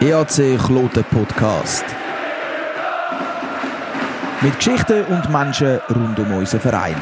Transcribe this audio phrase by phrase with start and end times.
[0.00, 1.84] EAC Kloten Podcast.
[4.42, 6.96] Mit Geschichten und Menschen rund um unseren Verein.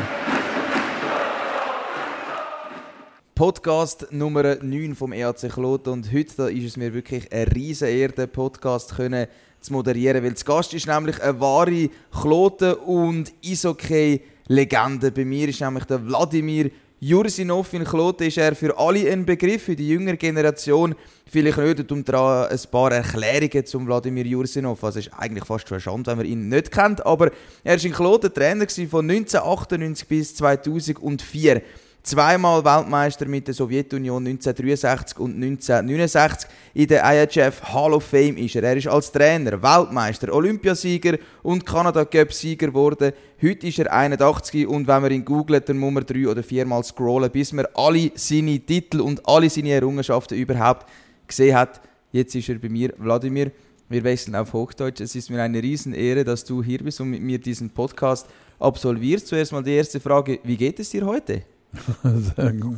[3.34, 7.90] Podcast Nummer 9 vom EAC Kloten und heute da ist es mir wirklich eine riesige
[7.90, 9.26] Ehre, den Podcast können
[9.60, 15.10] zu moderieren, weil das Gast ist nämlich eine wahre Kloten- und Eishockey-Legende.
[15.10, 16.70] Bei mir ist nämlich der Wladimir
[17.06, 20.94] Jursinov in Kloten ist er für alle ein Begriff, für die jüngere Generation.
[21.30, 24.82] Vielleicht nicht um dran ein paar Erklärungen zum Wladimir Jursinov.
[24.82, 27.04] Also ist eigentlich fast schon eine Schande, wenn man ihn nicht kennt.
[27.04, 27.30] Aber
[27.62, 31.60] er war in Kloten Trainer von 1998 bis 2004
[32.04, 36.50] zweimal Weltmeister mit der Sowjetunion 1963 und 1969.
[36.74, 38.62] In der IHF Hall of Fame ist er.
[38.62, 43.12] Er ist als Trainer, Weltmeister, Olympiasieger und Kanada Cup Sieger geworden.
[43.42, 46.84] Heute ist er 81 und wenn man ihn googelt, dann muss man drei oder viermal
[46.84, 50.86] scrollen, bis man alle seine Titel und alle seine Errungenschaften überhaupt
[51.26, 51.80] gesehen hat.
[52.12, 53.50] Jetzt ist er bei mir, Wladimir.
[53.88, 55.00] Wir wechseln auf Hochdeutsch.
[55.00, 58.26] Es ist mir eine Riesenehre, dass du hier bist und mit mir diesen Podcast
[58.58, 59.26] absolvierst.
[59.26, 61.42] Zuerst mal die erste Frage: Wie geht es dir heute?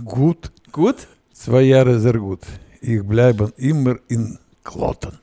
[0.04, 0.50] Gut.
[0.72, 1.06] Gut?
[1.32, 2.40] Zwei Jahre sehr gut.
[2.80, 5.18] Ich bleibe immer in Kloten.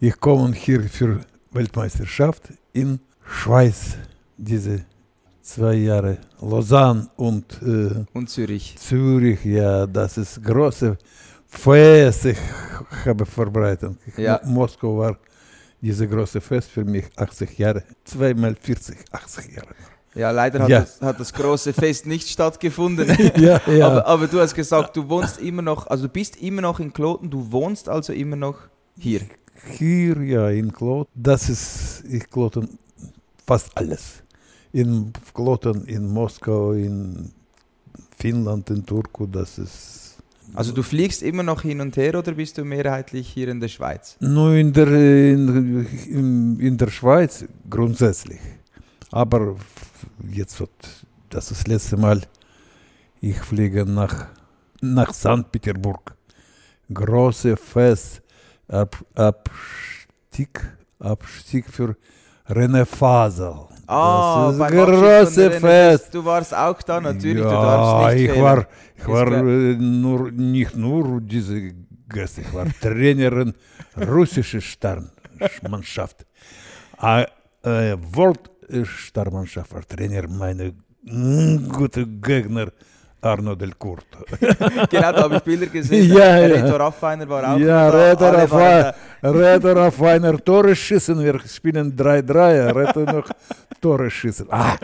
[0.00, 1.20] Ich komme hier für
[1.52, 3.96] Weltmeisterschaft in Schweiz.
[4.36, 4.84] Diese
[5.42, 6.18] zwei Jahre.
[6.40, 8.76] Lausanne und, äh, und Zürich.
[8.78, 10.98] Zürich, ja, das ist große
[11.46, 12.26] Fest.
[12.26, 12.38] Ich
[13.06, 13.96] habe vorbereitet.
[14.16, 14.40] Ja.
[14.44, 15.18] Moskau war
[15.80, 17.82] diese große Fest für mich 80 Jahre.
[18.04, 19.74] Zweimal 40, 80 Jahre.
[20.16, 20.80] Ja, leider hat, Ja.
[20.80, 23.06] Das, hat das große Fest nicht stattgefunden.
[23.36, 23.86] ja, ja.
[23.86, 26.92] aber, aber du hast gesagt, du wohnst immer noch, also du bist immer noch in
[26.92, 28.56] Kloten, du wohnst also immer noch
[28.98, 29.20] hier.
[29.72, 31.10] Hier, ja, in Kloten.
[31.14, 32.78] Das ist, ich Kloten,
[33.46, 34.22] fast alles.
[34.72, 37.32] In Kloten, in Moskau, in
[38.16, 40.16] Finnland, in Turku, das ist.
[40.54, 43.68] Also du fliegst immer noch hin und her oder bist du mehrheitlich hier in der
[43.68, 44.16] Schweiz?
[44.20, 48.38] Nur in der, in, in, in der Schweiz grundsätzlich.
[49.16, 49.56] Aber
[50.30, 50.70] jetzt wird,
[51.30, 52.20] das ist das letzte Mal,
[53.22, 54.26] ich fliege nach,
[54.82, 55.50] nach St.
[55.50, 56.14] Petersburg.
[56.92, 58.20] Große Fest,
[58.68, 60.60] Ab, Abstieg,
[60.98, 61.96] Abstieg für
[62.46, 63.54] René Fasel.
[63.86, 66.14] Ah, das ist René Fest.
[66.14, 68.42] Du warst auch da, natürlich, ja, ich fehlen.
[68.42, 68.66] war,
[68.98, 71.72] ich war äh, nur, nicht nur diese
[72.06, 73.54] Gäste, ich war Trainerin
[73.96, 76.26] russische Starmannschaft.
[77.00, 77.24] Äh,
[77.62, 80.74] äh, World-Starmannschaft war Trainer, meine
[81.72, 82.68] gute Gegner
[83.20, 84.18] Arno Del Curto.
[84.90, 86.12] Genau, da habe ich Bilder gesehen.
[86.16, 86.46] Ja, ja.
[86.62, 93.12] Reto Raffiner war auch Ja, ein- Räder auf einer Tore schießen, wir spielen 3-3, Räder
[93.12, 93.28] noch
[93.80, 94.46] Tore schießen.
[94.50, 94.76] Ah,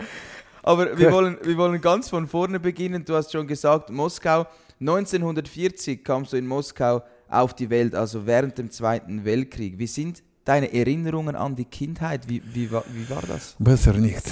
[0.63, 3.03] Aber wir wollen, wir wollen ganz von vorne beginnen.
[3.05, 4.45] Du hast schon gesagt, Moskau.
[4.79, 9.77] 1940 kamst du in Moskau auf die Welt, also während dem Zweiten Weltkrieg.
[9.77, 12.27] Wie sind deine Erinnerungen an die Kindheit?
[12.29, 13.55] Wie, wie, war, wie war das?
[13.59, 14.23] besser nicht.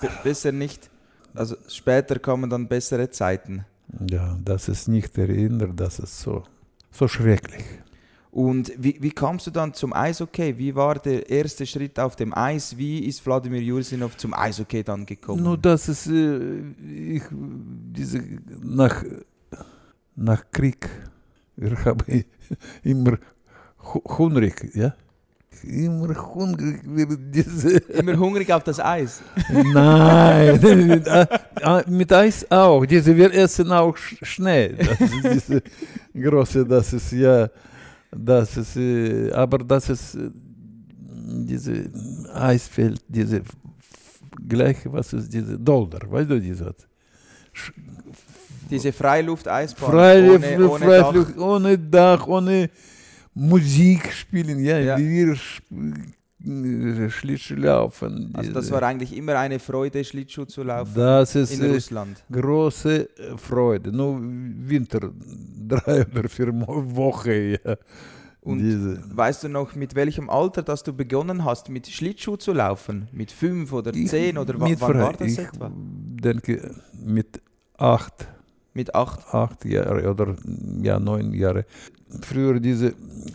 [0.00, 0.90] B besser nicht.
[1.34, 3.64] Also später kamen dann bessere Zeiten.
[4.10, 6.42] Ja, das ist nicht erinnert, das ist so,
[6.90, 7.64] so schrecklich.
[8.30, 10.58] Und wie, wie kamst du dann zum Eishockey?
[10.58, 12.76] Wie war der erste Schritt auf dem Eis?
[12.76, 15.42] Wie ist Wladimir Jursinov zum Eishockey dann gekommen?
[15.42, 16.60] Nur das ist, äh,
[17.16, 18.22] ich, diese,
[18.62, 19.02] nach,
[20.14, 20.88] nach Krieg,
[21.56, 22.24] wir haben
[22.82, 23.16] immer
[23.84, 24.94] hu- hungrig, ja?
[25.64, 26.80] Immer hungrig,
[27.32, 29.20] diese, Immer hungrig auf das Eis.
[29.50, 31.26] nein, mit, äh,
[31.60, 35.62] äh, mit Eis auch, diese, wir essen auch sch- schnell, das ist diese
[36.14, 37.48] große, das ist ja,
[38.10, 40.30] das ist, äh, aber das ist, äh,
[41.48, 41.90] diese
[42.34, 43.42] Eisfeld, diese,
[44.48, 46.74] gleich, was ist diese, Dolder, weißt du, diese,
[48.70, 49.90] Diese Freiluft-Eisbahn.
[49.90, 52.68] Freiluft, ohne, ohne Freiluft, ohne Dach, ohne
[53.38, 54.96] Musik spielen, ja, Ja.
[54.98, 55.36] wir
[57.10, 58.30] Schlittschuh laufen.
[58.34, 62.22] Also das war eigentlich immer eine Freude, Schlittschuh zu laufen das ist in Russland.
[62.30, 63.92] große äh, Freude.
[63.92, 65.10] Nur Winter,
[65.68, 67.76] drei oder vier Wochen, ja.
[68.42, 69.02] Und diese.
[69.12, 73.08] weißt du noch, mit welchem Alter, dass du begonnen hast, mit Schlittschuh zu laufen?
[73.12, 75.70] Mit fünf oder Ich- zehn oder wann war das ich etwa?
[75.74, 76.70] denke,
[77.04, 77.40] mit
[77.76, 78.28] acht,
[78.72, 79.34] Mit acht.
[79.34, 80.36] acht Jahre oder
[80.80, 81.64] ja, neun Jahre.
[82.22, 82.94] Früher diese,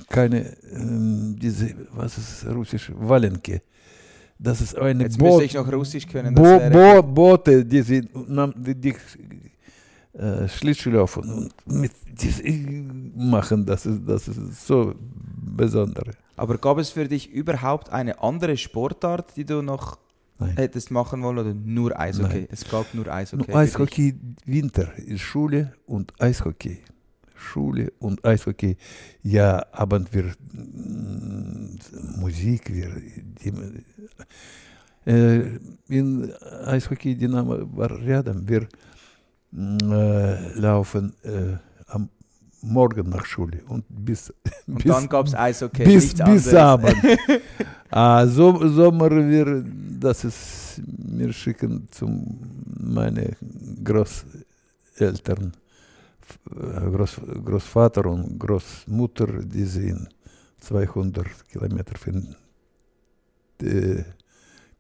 [0.09, 3.62] keine, ähm, diese, was ist russisch, Valenke.
[4.39, 6.33] Das ist eine Jetzt Boot, ich noch Russisch können.
[6.33, 8.95] Bo Bo Boote, die, sie, die, die
[10.13, 11.91] äh, Schlittschuh laufen und mit
[13.15, 16.15] machen, das ist, das ist so besonders.
[16.38, 20.00] Aber gab es für dich überhaupt eine andere Sportart, die du noch
[20.39, 20.56] Nein.
[20.56, 22.39] hättest machen wollen oder nur Eishockey?
[22.39, 22.47] Nein.
[22.51, 23.51] Es gab nur Eishockey.
[23.51, 23.59] Nur.
[23.59, 24.15] Eishockey
[24.45, 26.79] Winter in Schule und Eishockey
[27.40, 28.76] Schule und Eishockey.
[29.23, 31.78] Ja, aber wir mm,
[32.20, 32.90] Musik, wir
[33.44, 33.52] die,
[35.11, 35.58] äh,
[35.88, 36.32] in
[36.64, 38.49] Eishockey Dynamo war rядом.
[38.49, 38.67] Wir
[39.52, 41.56] mm, äh, laufen äh,
[41.88, 42.08] am
[42.62, 44.32] Morgen nach Schule und bis
[44.67, 45.84] Und bis, dann gab es Eishockey.
[45.84, 46.55] bis, nichts bis anderes.
[46.55, 46.96] Abend.
[47.90, 49.64] ah, so, Sommer wir,
[50.00, 52.38] das ist mir schicken zum
[52.81, 53.37] meine
[53.84, 55.59] Großeltern, F- äh,
[56.45, 60.09] Groß, Großvater und Großmutter, die sind
[60.59, 62.35] 200 Kilometer von
[63.63, 64.03] äh,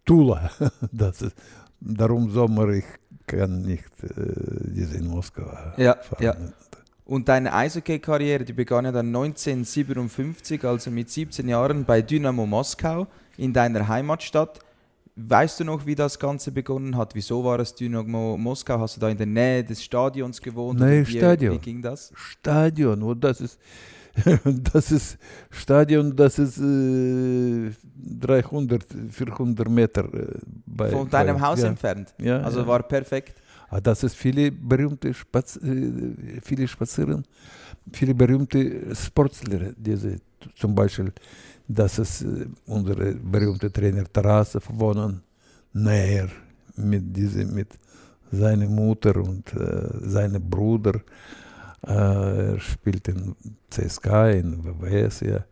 [0.05, 0.49] Tula.
[0.91, 1.35] Das ist,
[1.79, 2.85] darum Sommer ich
[3.25, 4.09] kann nicht äh,
[4.75, 5.43] diese in Moskau
[5.77, 6.23] Ja, fahren.
[6.23, 6.35] ja.
[7.05, 13.07] Und deine Eishockey-Karriere, die begann ja dann 1957, also mit 17 Jahren bei Dynamo Moskau
[13.37, 14.59] in deiner Heimatstadt.
[15.27, 17.15] Weißt du noch, wie das Ganze begonnen hat?
[17.15, 18.79] Wieso war es Dynamo Moskau?
[18.79, 20.79] Hast du da in der Nähe des Stadions gewohnt?
[20.79, 21.55] Wie, Stadion.
[21.55, 22.11] Wie ging das?
[22.15, 23.59] Stadion, und das ist,
[24.73, 25.17] das ist
[25.49, 30.27] Stadion, das ist äh, 300, 400 Meter äh,
[30.65, 32.13] bei Von deinem bei, Haus ja, entfernt.
[32.19, 32.67] Ja, Also ja.
[32.67, 33.41] war perfekt.
[33.69, 37.23] Ah, das ist viele berühmte Spaz äh, viele Spazieren,
[37.93, 40.17] viele berühmte Sportler, diese
[40.55, 41.13] zum Beispiel,
[41.75, 45.21] das ist äh, unsere berühmte Trainer Tarasov wohnen
[45.73, 46.29] näher
[46.75, 47.69] mit diese mit
[48.31, 51.01] seiner Mutter und äh, seinem Bruder.
[51.85, 53.35] Äh, er spielt in
[53.69, 54.07] CSK,
[54.39, 55.45] in WWS, ja.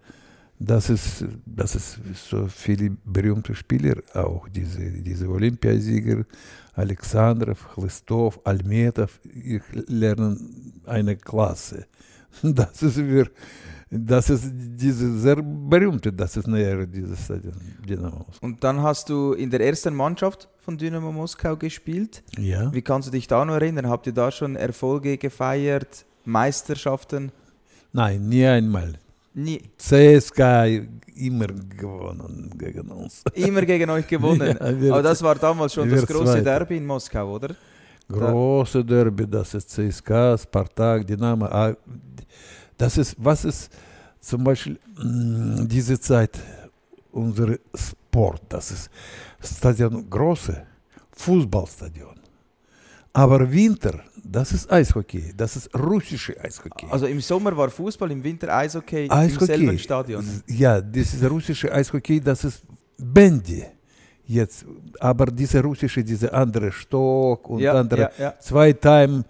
[0.61, 1.99] Das ist, das ist
[2.29, 6.25] so viele berühmte Spieler auch, diese, diese Olympiasieger,
[6.73, 11.85] Alexandrov, Chlistov, Almetov, ich lernen eine Klasse.
[12.43, 13.27] Das ist wir,
[13.91, 17.55] das ist diese sehr berühmte, das ist näher dieses Stadion
[17.87, 18.25] Dynamo.
[18.41, 22.21] Und dann hast du in der ersten Mannschaft von Dynamo Moskau gespielt.
[22.37, 22.71] Ja.
[22.71, 23.89] Wie kannst du dich da noch erinnern?
[23.89, 26.05] Habt ihr da schon Erfolge gefeiert?
[26.23, 27.31] Meisterschaften?
[27.91, 28.93] Nein, nie einmal.
[29.33, 33.23] Nie, CSK immer gewonnen gegen uns.
[33.33, 34.57] immer gegen euch gewonnen.
[34.81, 36.43] Ja, Aber das war damals schon das große Zweite.
[36.43, 37.55] Derby in Moskau, oder?
[38.07, 41.47] Große Derby, das ist CSKA, Spartak, Dynamo.
[42.79, 43.69] Das ist, was ist
[44.21, 46.33] zum Beispiel mh, diese Zeit,
[47.11, 48.89] unser Sport, das ist
[49.57, 50.55] Stadion große,
[51.11, 52.15] Fußballstadion.
[53.11, 56.85] Aber Winter, das ist Eishockey, das ist russische Eishockey.
[56.89, 59.45] Also im Sommer war Fußball, im Winter Eishockey, im Eishockey.
[59.45, 60.25] selben Stadion.
[60.47, 62.63] Ja, das ist russische Eishockey, das ist
[62.97, 63.65] Bandy.
[64.25, 64.63] Jetzt,
[64.99, 68.39] aber diese russische, diese andere Stock und Ja, andere ja, ja.
[68.39, 69.23] zwei Time,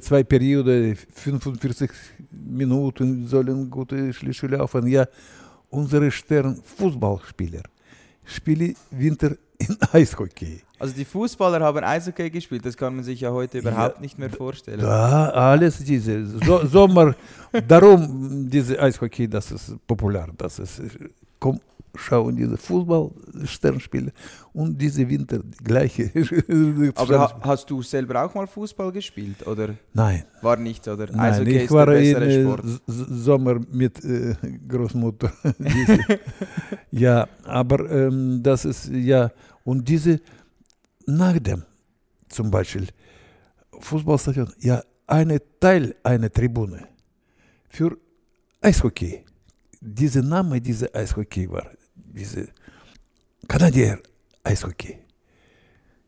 [0.00, 1.90] zwei Periode, 45
[2.30, 4.86] Minuten sollen gute Schlittschuh laufen.
[4.86, 5.06] Ja,
[5.70, 7.62] unsere Stern Fußballspieler
[8.24, 10.62] spielen Winter in Eishockey.
[10.78, 14.30] Also die Fußballer haben Eishockey gespielt, das kann man sich ja heute überhaupt nicht mehr
[14.30, 14.80] vorstellen.
[14.80, 17.14] Da, alles diese so, Sommer,
[17.66, 20.82] darum diese Eishockey, das ist populär, das ist,
[21.38, 21.60] komm,
[21.96, 24.12] schauen diese Fußball-Sternspiele
[24.52, 26.10] und diese Winter die gleiche.
[26.94, 31.20] Aber ha hast du selber auch mal Fußball gespielt oder Nein, war nicht oder nein,
[31.32, 32.56] Eishockey ich ist war bessere äh,
[32.86, 34.34] Sommer mit äh,
[34.68, 35.32] Großmutter.
[36.90, 39.30] ja, aber ähm, das ist ja
[39.64, 40.20] und diese
[41.06, 41.62] nach dem
[42.28, 42.86] zum Beispiel
[43.80, 46.88] Fußballstadion, ja, eine Teil einer Tribüne
[47.68, 47.96] für
[48.60, 49.24] Eishockey.
[49.80, 51.66] Dieser Name dieser Eishockey war
[52.14, 52.48] diese
[53.48, 53.98] Kanadier
[54.42, 54.98] Eishockey.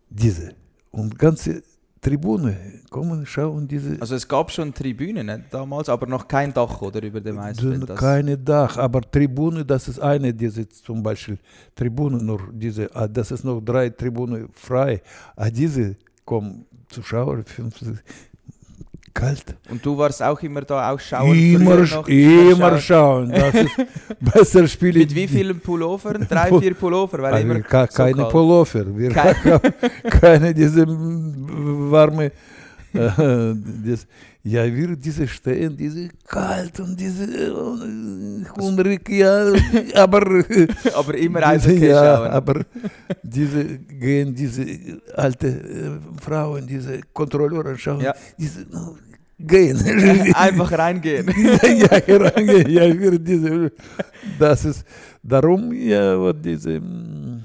[0.09, 0.55] Diese
[0.93, 1.63] und ganze
[2.01, 2.57] Tribüne
[2.91, 7.03] kommen schauen diese Also es gab schon Tribünen ne, damals, aber noch kein Dach oder
[7.03, 7.89] über dem Eisfeld.
[7.89, 11.39] Das- keine Dach, aber Tribüne, das ist eine, diese zum Beispiel
[11.75, 15.03] Tribüne nur, diese, ah, das ist noch drei Tribüne frei.
[15.35, 17.89] Ah, diese kommen Zuschauer, 50,
[19.21, 19.45] kalt.
[19.71, 21.35] Und du warst auch immer da, auch schauen?
[21.37, 23.31] Immer, noch, immer schauen.
[23.31, 23.31] schauen.
[23.31, 23.77] Das ist
[24.33, 24.99] besser spielen.
[24.99, 26.27] Mit wie vielen Pullovern?
[26.29, 28.31] Drei, vier Pullover, weil Ah, immer ka- so keine kalt.
[28.31, 28.85] Pullover.
[28.99, 29.73] Wir Kein- haben
[30.21, 32.27] keine diese warme.
[32.95, 33.55] äh,
[33.87, 34.07] das,
[34.43, 39.53] ja, wir diese stehen, diese kalt und diese äh, hungrig, ja,
[39.95, 40.23] aber
[40.95, 42.29] Aber immer Eishockey ja, schauen.
[42.31, 42.55] aber
[43.23, 43.65] diese
[44.05, 44.65] gehen diese
[45.17, 45.91] alte äh,
[46.23, 48.15] Frauen, diese Kontrolleure schauen, Ja.
[48.39, 48.97] diese no,
[49.39, 50.35] gehen.
[50.35, 51.27] Einfach reingehen.
[51.63, 53.73] ja, herangehen, ja, wir diese,
[54.39, 54.85] das ist
[55.23, 57.43] darum, ja, diese, mm,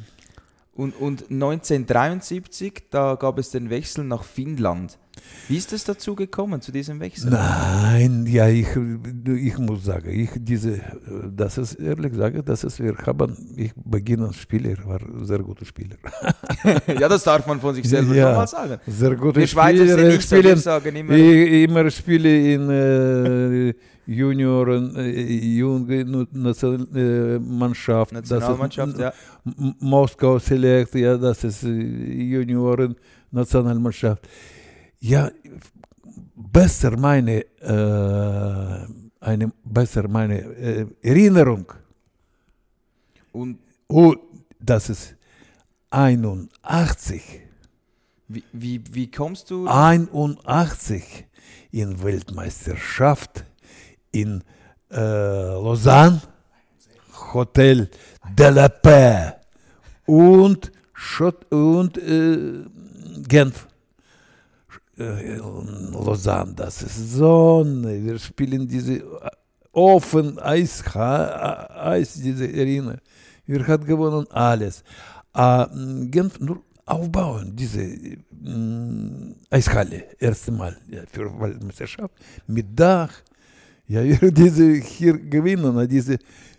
[0.73, 4.97] Und, und 1973, da gab es den Wechsel nach Finnland.
[5.47, 7.29] Wie ist es dazu gekommen, zu diesem Wechsel?
[7.31, 8.67] Nein, ja, ich,
[9.25, 10.79] ich muss sagen, ich diese,
[11.35, 15.65] das ist ehrlich gesagt, das ist, wir haben, ich beginne als Spieler, war sehr guter
[15.65, 15.95] Spieler.
[16.99, 18.33] ja, das darf man von sich selber Ja.
[18.33, 18.77] mal sagen.
[18.87, 23.73] Sehr guter Spieler, nicht so, wir spielen, sagen immer, ich, immer spiele in äh,
[24.05, 25.21] Junioren, äh,
[25.59, 28.11] junge Nu- Nation- äh, Mannschaft.
[28.13, 29.13] Das ist- Nationalmannschaft, ja.
[29.79, 32.95] Moskau Select, ja, das ist äh, Junioren
[33.31, 34.27] Nationalmannschaft.
[35.01, 35.29] Ja,
[36.35, 38.87] besser meine, äh,
[39.19, 41.71] eine besser meine äh, Erinnerung.
[43.33, 43.57] Und
[43.93, 44.15] Oh,
[44.57, 45.15] das ist
[45.89, 47.41] 81.
[48.29, 49.67] wie, wie, wie kommst du?
[49.67, 51.25] 81
[51.71, 53.43] in Weltmeisterschaft
[54.13, 54.45] in
[54.89, 56.21] äh, Lausanne,
[57.33, 57.89] Hotel
[58.37, 59.35] de la Paix
[60.05, 62.63] und, Schott und äh,
[63.27, 63.67] Genf.
[65.01, 65.37] Äh,
[65.91, 68.03] Lausanne, das ist Sonne.
[68.03, 69.03] Wir spielen diese
[69.71, 72.97] offen Eis, Eis diese Arena.
[73.45, 74.83] Wir haben gewonnen alles.
[75.33, 75.65] Äh,
[76.07, 78.17] Genf nur aufbauen, diese
[79.49, 82.13] Eishalle, erste Mal ja, für Weltmeisterschaft,
[82.47, 83.13] mit Dach.
[83.87, 86.17] Ja, wir diese hier gewinnen, äh, diese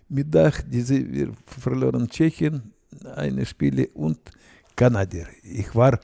[0.08, 2.72] mit Dach, diese, wir verloren Tschechien,
[3.14, 4.18] eine Spiele und
[4.76, 5.26] Kanadier.
[5.42, 5.98] Ich war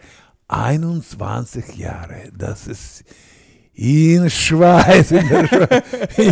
[0.48, 3.04] 21 Jahre, das ist
[3.74, 5.84] in Schweiz, in der, Schweiz,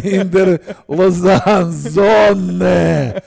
[0.04, 3.22] in der Lausanne, Sonne.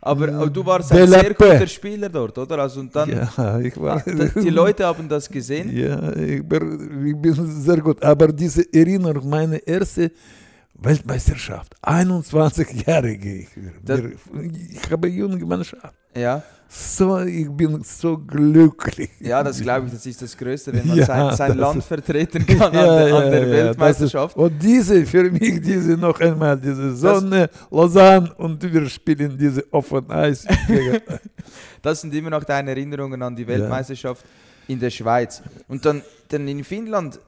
[0.00, 2.58] aber, aber du warst ein sehr guter Spieler dort, oder?
[2.58, 4.02] Also und dann, Ja, ich war.
[4.06, 5.74] da- die Leute haben das gesehen.
[5.76, 8.04] Ja, ich bin, ich bin sehr gut.
[8.04, 10.12] Aber diese Erinnerung, meine erste
[10.74, 13.34] Weltmeisterschaft, 21-Jährige.
[13.40, 13.48] Ich,
[13.82, 15.92] Das- ich habe junge Mannschaft.
[16.14, 19.10] Ja, So, ich bin so glücklich.
[19.20, 21.84] ja das glaube ich, das ist das Größte, wenn man Ja, sein, sein das Land
[21.84, 24.36] vertreten kann an Ja, der, an der Weltmeisterschaft.
[24.36, 29.38] Das ist, und diese, für mich, diese noch einmal, diese Sonne, Lausanne und wir spielen
[29.38, 30.44] diese offen Eis.
[31.82, 34.24] Das sind immer noch deine Erinnerungen an die Weltmeisterschaft
[34.66, 35.40] in der Schweiz.
[35.68, 37.20] Und dann, dann in Finnland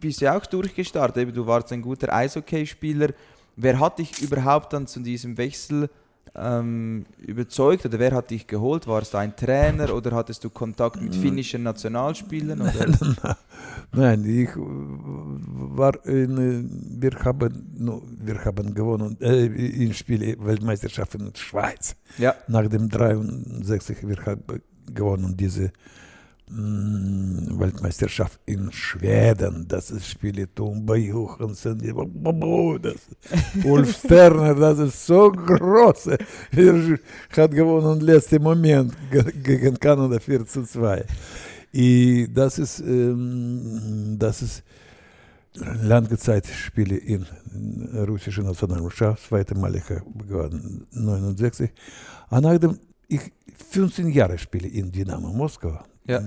[0.00, 1.36] bist du ja auch durchgestartet.
[1.36, 3.10] Du warst ein guter Eishockeyspieler.
[3.56, 5.90] Wer hat dich überhaupt dann zu diesem Wechsel
[6.38, 8.86] ähm, überzeugt oder wer hat dich geholt?
[8.86, 12.58] Warst du ein Trainer oder hattest du Kontakt mit finnischen Nationalspielern?
[13.92, 20.36] Nein, ich äh, war in, äh, wir haben, no, wir haben gewonnen äh, in Spiele
[20.38, 21.96] Weltmeisterschaft in der Schweiz.
[22.18, 24.42] Ja, Nach dem 63 wir haben
[24.92, 25.72] gewonnen diese
[26.48, 29.66] Weltmeisterschaft in Schweden.
[29.68, 31.78] Das ist Spiele Tumba Johansson,
[32.82, 32.94] das,
[33.64, 36.06] Ulf Sterner, das ist so groß.
[36.08, 36.98] Er
[37.36, 41.04] hat gewonnen letzten Moment ge- gegen Kanada 4 zu 2.
[41.72, 44.62] И das ist, ähm, das ist
[45.82, 47.26] lange Zeit spiele in
[48.08, 51.70] russischer Nationalmannschaft, zweite Mal ich habe gewonnen 69.
[52.30, 53.32] Und nachdem ich
[53.70, 55.78] 15 Jahre spiele in Dynamo Moskau.
[56.06, 56.22] Ja.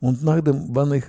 [0.00, 1.04] Und nachdem, wann ich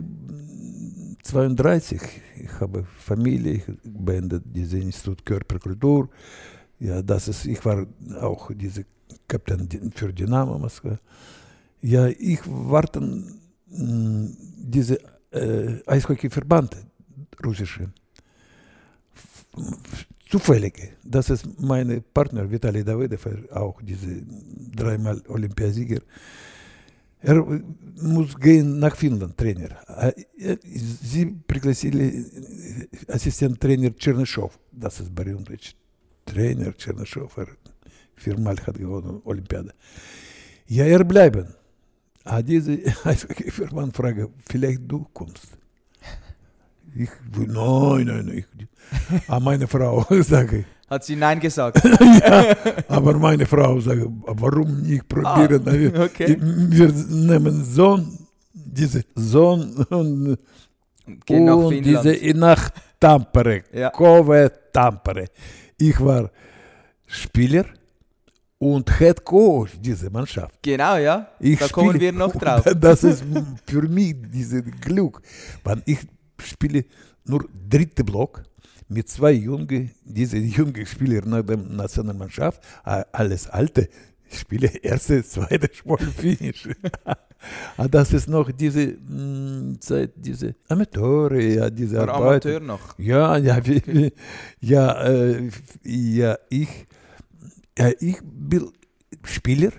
[1.24, 2.02] 32,
[2.44, 6.10] ich habe Familie, ich beendet dieses Institut Körperkultur.
[6.80, 7.86] Ja, das ist, ich war
[8.22, 8.86] auch diese
[9.28, 10.98] Kapitän für Dynamo Moskau.
[11.82, 15.00] Ja, ich warte mh, diese
[15.32, 16.76] äh, Eishockeyverband
[17.46, 17.90] russische
[20.30, 20.90] zufällige.
[21.04, 24.24] Das ist mein Partner Vitali Davidev, auch diese
[24.76, 26.02] dreimal Olympiasieger.
[27.24, 27.42] Er,
[28.02, 29.78] Музгейн Нахфинланд, тренер.
[29.88, 34.60] А, э, зи пригласили э, ассистент-тренер Чернышов.
[34.72, 35.76] Да, с Барионович.
[36.26, 37.38] Тренер Чернышов.
[37.38, 37.50] Er,
[38.18, 39.74] Фирмаль Хадгавон, Олимпиада.
[40.68, 41.48] Я er bleiben.
[42.26, 45.58] Ну, ну, ну, а diese, ich Firman frage, vielleicht du kommst.
[46.96, 48.46] Ich, ной nein, nein.
[49.28, 51.82] А meine фрау sage hat sie Nein gesagt.
[51.84, 52.56] ja,
[52.88, 55.94] aber meine Frau sagt, warum nicht probieren?
[55.96, 56.38] Ah, okay.
[56.40, 58.18] Wir nehmen Sohn,
[58.54, 60.38] diese Sohn und,
[61.26, 63.90] Geh nach und diese nach Tampere, Ja.
[63.90, 65.26] Kove Tampere.
[65.78, 66.30] Ich war
[67.06, 67.66] Spieler
[68.58, 70.56] und Head Coach dieser Mannschaft.
[70.62, 71.28] Genau, ja.
[71.40, 72.64] Ich da kommen wir noch drauf.
[72.80, 73.24] Das ist
[73.66, 75.22] für mich dieses Glück.
[75.64, 76.00] Weil ich
[76.42, 76.86] spiele
[77.26, 78.44] nur dritte Block
[78.88, 83.90] mit zwei jungen, diese jungen Spieler nach der Nationalmannschaft, alles alte.
[84.32, 86.70] Spiele erste, zweite Spiel Finish.
[87.76, 92.46] Ah, das ist noch diese mh, Zeit, diese Amateure, ja, diese War Arbeit.
[92.46, 92.98] Amateur noch.
[92.98, 94.14] Ja, ja, wie,
[94.62, 95.50] ja, äh,
[95.84, 96.70] ja, ich,
[97.78, 98.72] ja, ich bin
[99.26, 99.74] Spieler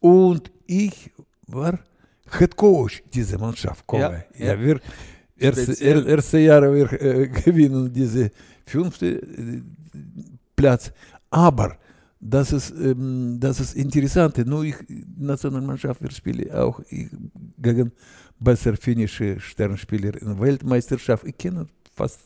[0.00, 1.12] und ich
[1.46, 1.78] war,
[2.36, 3.84] Head Coach dieser Mannschaft.
[3.92, 4.60] Ja, Ja, ja.
[4.60, 4.80] wir
[5.42, 8.30] erste, er, erste Jahre wir äh, gewinnen diese
[8.66, 9.20] fünfte
[10.56, 10.92] Platz.
[11.30, 11.76] Aber
[12.20, 14.38] das ist, ähm, das ist interessant.
[14.46, 14.76] Nur ich,
[15.18, 16.80] Nationalmannschaft, wir spielen auch
[17.58, 17.92] gegen
[18.38, 21.24] besser finnische Sternspieler in der Weltmeisterschaft.
[21.26, 22.20] Ich kenne fast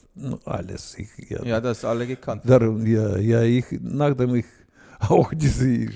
[0.44, 0.96] alles.
[0.98, 2.42] Ich, ja, Ja, das alle gekannt.
[2.44, 4.46] Darum, ja, ja, ich, nachdem ich
[5.00, 5.88] auch diese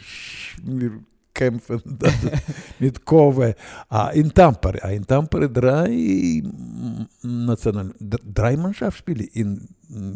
[0.63, 0.93] wir
[1.41, 1.81] kämpfen
[2.79, 3.55] mit Kove
[3.89, 10.15] ah, in Tampere, ah, in Tampere drei mm, National, drei Mannschaftsspiele in mm,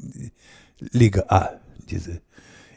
[0.92, 1.48] Liga A,
[1.88, 2.20] diese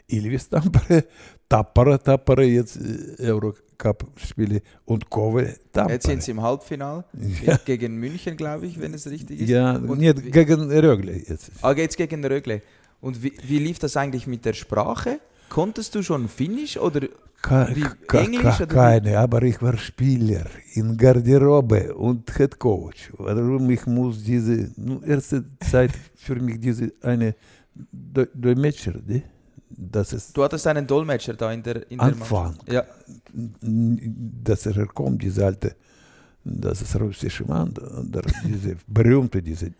[0.06, 1.04] Ilves Tampere,
[1.48, 5.94] Tappara, Tappara jetzt äh, Eurocup-Spiele und Kove Tampere.
[5.94, 7.04] Jetzt sind sie im Halbfinale
[7.44, 7.58] Ja.
[7.64, 9.50] gegen München, glaube ich, wenn es richtig ist.
[9.50, 11.50] ja, Und nicht gegen Rögle jetzt.
[11.60, 12.62] Ah, geht's gegen Rögle.
[13.00, 15.20] Und wie, wie lief das eigentlich mit der Sprache?
[15.48, 17.00] Konntest du schon Finnisch oder
[17.40, 17.68] Ke-
[18.12, 18.74] Englisch oder wie?
[18.74, 23.12] keine, aber ich war Spieler in Garderobe und Head Coach.
[23.16, 27.34] Warum ich muss diese, nu, erste Zeit für mich diese eine
[27.92, 29.22] Do Dolmetscher, ne?
[29.70, 32.72] das ist du hattest einen Dolmetscher da in der, in der Anfang, Mannschaft?
[32.72, 32.82] Ja,
[34.44, 35.76] dass er kommt, diese alte,
[36.44, 39.70] das ist russische Mann, der, diese berühmte, diese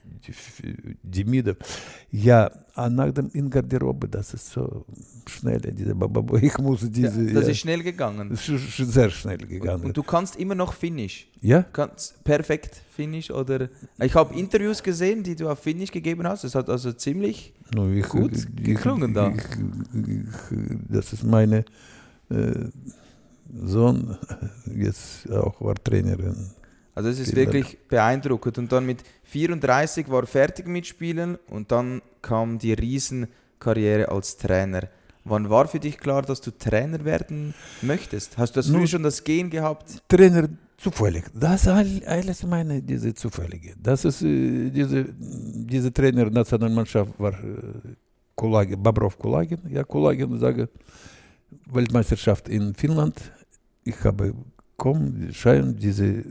[1.03, 1.57] Demidov.
[2.11, 4.85] Ja, ah, nach dem in Garderobe, das ist so
[5.27, 8.31] schnell, diese Bababo, ich muss ja diese, das ja, ist schnell gegangen.
[8.31, 9.85] das ist sehr schnell Und, gegangen.
[9.85, 11.29] und du kannst immer noch Finnisch.
[11.41, 11.63] ja?
[11.63, 13.69] Kannst perfekt Finnisch oder
[14.01, 16.45] ich habe Interviews gesehen, die du auf Finnisch gegeben hast.
[16.45, 19.31] Es hat also ziemlich No, ich, Gut geklungen da.
[19.31, 19.45] Ich,
[20.09, 20.59] ich,
[20.89, 21.65] das ist meine
[22.31, 22.69] äh,
[23.65, 24.17] Sohn,
[24.75, 26.51] jetzt auch war Trainerin.
[26.99, 28.59] Also es ist Vielen wirklich beeindruckend.
[28.59, 34.37] Und dann mit 34 war er fertig mit Spielen und dann kam die Riesenkarriere als
[34.37, 34.88] Trainer.
[35.23, 38.37] Wann war für dich klar, dass du Trainer werden möchtest?
[38.37, 40.02] Hast du das Nun- schon das Gen gehabt?
[40.09, 41.23] Trainer zufällig.
[41.33, 43.75] Das alles meine, diese zufällige.
[43.81, 47.95] Das ist äh, diese, diese Trainer Nationalmannschaft war äh,
[48.35, 49.61] Kulagin, Babrov Kulagin.
[49.71, 50.69] Ja, Kulagin sage
[51.71, 53.14] Weltmeisterschaft in Finnland.
[53.85, 54.35] Ich habe
[54.79, 56.23] komm, Schein, diese äh,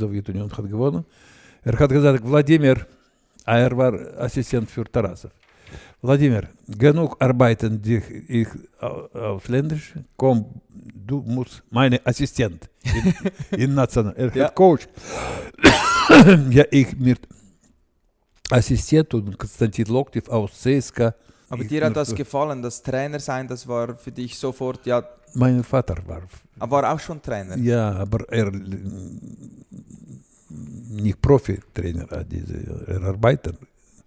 [0.00, 1.04] Sowjetunion hat gewonnen.
[1.64, 2.86] Er hat gesagt, Wladimir,
[3.44, 5.32] er war Assistent für Tarasov.
[6.02, 6.44] Wladimir,
[6.78, 8.48] genug arbeiten dich ich
[8.80, 10.44] au- ausländisch, komm,
[11.08, 12.68] du musst meine Assistent
[13.52, 14.44] in, in National, er Ja.
[14.46, 14.86] hat Coach.
[16.50, 17.20] ja, ich mit
[18.50, 21.14] Assistent und Konstantin Loktiv aus CSKA.
[21.50, 25.02] Aber Ich dir hat das gefallen, das Trainer sein, das war für dich sofort, ja,
[25.34, 26.22] Mein Vater war
[26.60, 27.56] er war auch schon Trainer.
[27.56, 28.50] Ja, aber er
[30.90, 32.54] nicht Profi-Trainer, äh, diese,
[32.86, 33.56] er arbeitet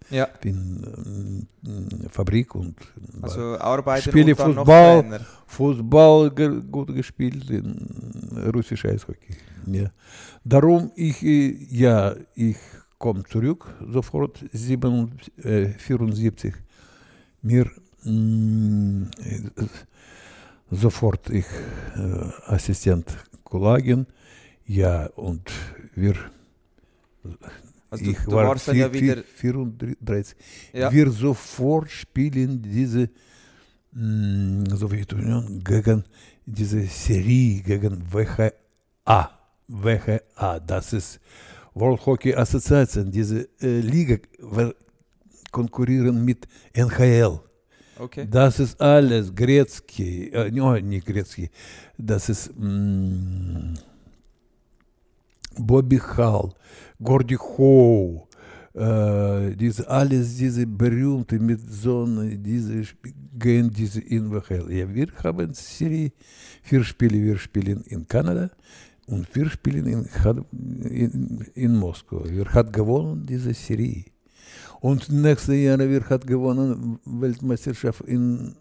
[0.10, 2.76] Ja, in äh, Fabrik und
[3.22, 5.26] also Arbeiter Spiele und Fußball.
[5.48, 7.88] Fußball ge gut gespielt, in
[8.54, 9.36] russisch Eishockey.
[9.66, 9.90] Ja.
[10.44, 12.58] Darum ich, äh, ja, ich
[12.98, 15.12] komme zurück, sofort 7,
[15.44, 16.54] äh, 74.
[17.42, 17.66] Mir
[18.04, 19.66] mh, äh,
[20.74, 21.46] sofort ich
[21.96, 23.06] äh, Assistent
[23.44, 24.06] Kulagin,
[24.66, 25.50] ja, und
[25.96, 26.16] wir
[27.90, 30.36] Also du, ich du war warst dann vier- ja wieder, vier- 34.
[30.74, 33.10] ja, Wir sofort spielen diese
[33.92, 36.04] mh, Sowjetunion gegen
[36.46, 39.30] diese Serie, gegen WHA.
[39.68, 41.20] WHA, das ist
[41.74, 44.76] World Hockey Association, diese äh, Liga, wir
[45.52, 47.40] konkurrieren mit NHL.
[48.00, 48.28] Okay.
[48.30, 51.50] Das ist alles Gretzky, äh, no, nicht Gretzky,
[51.98, 53.74] das ist mh,
[55.58, 56.50] Bobby Hall,
[57.02, 58.24] Gordy Howe,
[58.74, 62.84] äh, diese, alles diese berühmte mit so einer- diese
[63.38, 64.72] gehen diese in WHL.
[64.72, 66.12] Ja, wir haben Serie,
[66.64, 68.50] vier Spiele, wir spielen in Kanada
[69.08, 70.06] und wir spielen in,
[70.90, 72.24] in, in Moskau.
[72.28, 74.06] Wir hat gewonnen diese Serie.
[74.84, 78.54] Und nächste Jahre wir hat gewonnen Weltmeisterschaft in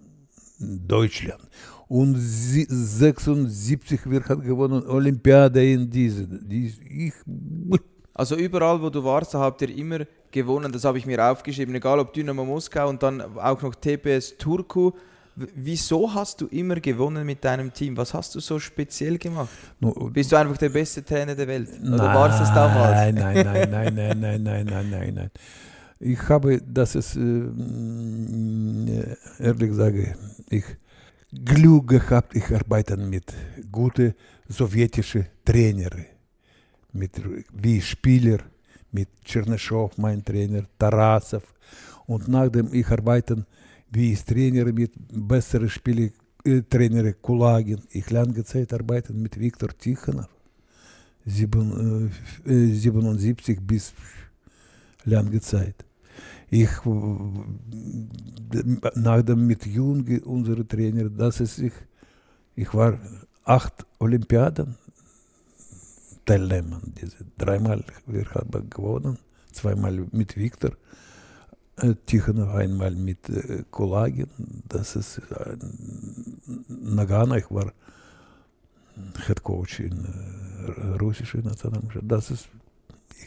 [0.60, 1.42] Deutschland.
[1.88, 6.24] Und sie- 76 wir hat gewonnen Olympiade in diese.
[6.26, 6.72] Die,
[7.08, 7.14] ich,
[8.14, 10.70] Also überall, wo du warst, habt ihr immer gewonnen.
[10.70, 11.74] Das habe ich mir aufgeschrieben.
[11.74, 14.92] Egal ob Dynamo Moskau und dann auch noch TPS Turku.
[15.56, 17.96] Wieso hast du immer gewonnen mit deinem Team?
[17.96, 19.48] Was hast du so speziell gemacht?
[19.80, 21.68] no, Bist du einfach der beste Trainer der Welt?
[21.82, 22.92] Oder warst du es damals?
[22.92, 25.30] Nein, nein, nein, nein, nein, nein, nein, nein, nein, nein.
[26.04, 30.16] Ich habe, das ist, äh, äh, ehrlich sage
[30.50, 30.64] ich,
[31.44, 33.32] Glück gehabt, ich arbeite mit
[33.70, 34.12] guten
[34.48, 36.04] sowjetischen Trainern,
[36.92, 37.12] mit,
[37.52, 38.38] wie Spieler,
[38.90, 41.54] mit Tschernyschow, mein Trainer, Tarasov.
[42.06, 43.46] Und nachdem ich arbeite
[43.92, 46.08] wie Trainer mit besseren Spieler,
[46.44, 50.28] äh, Trainer Kulagin, ich lange Zeit arbeite mit Viktor Tikhonov.
[51.24, 52.10] sieben,
[52.44, 53.94] äh, 77 bis
[55.04, 55.84] lange Zeit.
[56.54, 56.68] Ich,
[58.94, 61.72] nach dem mit Junge, unsere Trainer, das ist ich,
[62.54, 62.98] ich war
[63.44, 64.76] acht Olympiaden
[66.26, 66.82] Teilnehmer.
[67.00, 69.16] Diese dreimal wir haben gewonnen,
[69.50, 70.72] zweimal mit Viktor
[72.04, 73.32] Tichonov, einmal mit
[73.70, 74.28] Kulagin.
[74.68, 75.22] Das ist
[76.68, 77.72] Nagano, ich war
[79.26, 80.04] Head Coach in
[81.00, 82.04] russischen Nationalmannschaft.
[82.06, 82.48] Das ist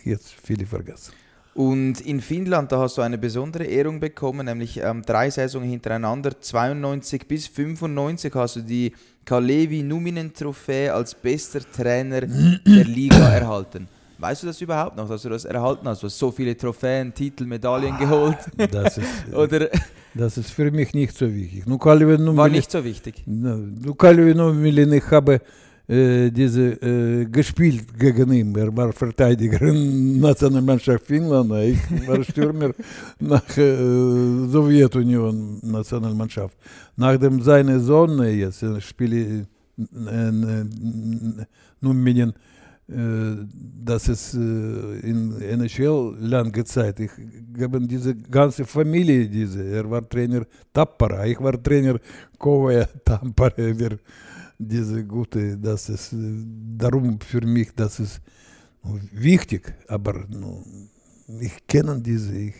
[0.03, 1.13] jetzt viele vergessen.
[1.55, 6.41] Und in Finnland, da hast du eine besondere Ehrung bekommen, nämlich ähm, drei Saisonen hintereinander,
[6.41, 8.91] 92 bis 95 hast du die
[9.23, 13.87] Kalevi Numinen Trophäe als bester Trainer der Liga erhalten.
[14.17, 16.03] Weißt du das überhaupt noch, dass du das erhalten hast?
[16.03, 18.37] Du hast so viele Trophäen, Titel, Medaillen geholt.
[18.71, 19.69] Das ist, Oder
[20.13, 21.63] das ist für mich nicht so wichtig.
[22.35, 23.23] War nicht so wichtig.
[23.97, 25.39] Kalvi, nu, Milin, ich habe
[25.87, 28.55] äh, diese äh, gespielt gegen ihn.
[28.55, 31.51] Er war Verteidiger in Nationalmannschaft Finnland.
[31.51, 32.71] Ich war Stürmer
[33.19, 36.57] nach äh, Sowjetunion Nationalmannschaft.
[36.95, 40.65] Nachdem seine Sohn jetzt äh, spiele äh, äh,
[41.81, 42.33] nun
[42.87, 43.37] äh,
[43.83, 46.99] das ist äh, in NHL lange Zeit.
[46.99, 47.11] Ich
[47.59, 49.63] habe diese ganze Familie, diese.
[49.63, 51.99] Er war Trainer Tappara, ich war Trainer
[52.37, 52.87] Kovaja.
[53.55, 53.97] Wir,
[54.57, 56.17] diese gute, das ist äh,
[56.77, 58.21] darum für mich, das ist
[58.83, 60.25] nu, wichtig, aber
[61.39, 62.55] ich kenne diese ich,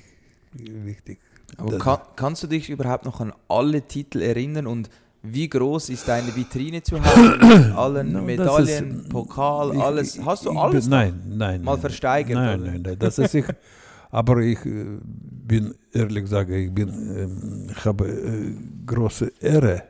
[0.54, 1.20] wichtig.
[1.58, 4.90] Aber kann, kannst du dich überhaupt noch an alle Titel erinnern und
[5.22, 10.20] wie groß ist deine Vitrine zu Hause mit allen No, Medaillen, ist, Pokal, ich- alles?
[10.24, 10.84] Hast du alles?
[10.86, 11.64] Bin, nein, nein.
[11.64, 13.46] mal nein, versteigert, Nein, nein, nein, das ist ich.
[14.12, 18.54] Aber ich äh, bin, ehrlich sage, ich bin, ähm, habe äh,
[18.86, 19.84] große Ehre.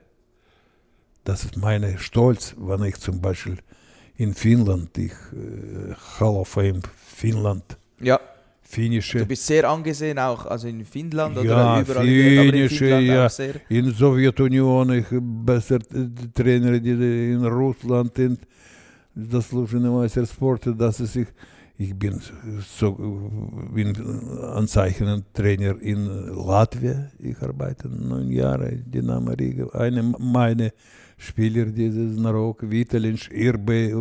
[1.25, 3.57] Das ist mein Stolz, wenn ich zum Beispiel
[4.15, 7.77] in Finnland, ich äh, Hall of Fame Finnland.
[7.99, 8.19] Ja.
[8.61, 9.19] Finnische.
[9.19, 12.05] Du bist sehr angesehen auch, also in Finnland oder ja, überall.
[12.05, 13.27] Finnische, in, ja.
[13.69, 18.37] In Sowjetunion, ich besser äh, Trainer die in Russland, in
[19.13, 21.27] das Meistersport, dass es ich
[21.77, 22.21] ich bin
[22.79, 23.95] so äh, bin
[24.41, 27.11] anzeichnend Trainer in Latvia.
[27.19, 29.67] Ich arbeite neun Jahre Dynamo Riga.
[29.73, 30.71] Eine meine
[31.17, 33.95] Spieler, dieses Narok, Vitalinsch, Irbe,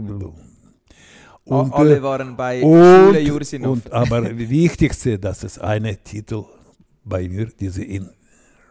[1.45, 6.45] und, Alle äh, waren bei und, Schule und aber wichtigste, das ist eine Titel
[7.05, 8.09] bei mir, diese in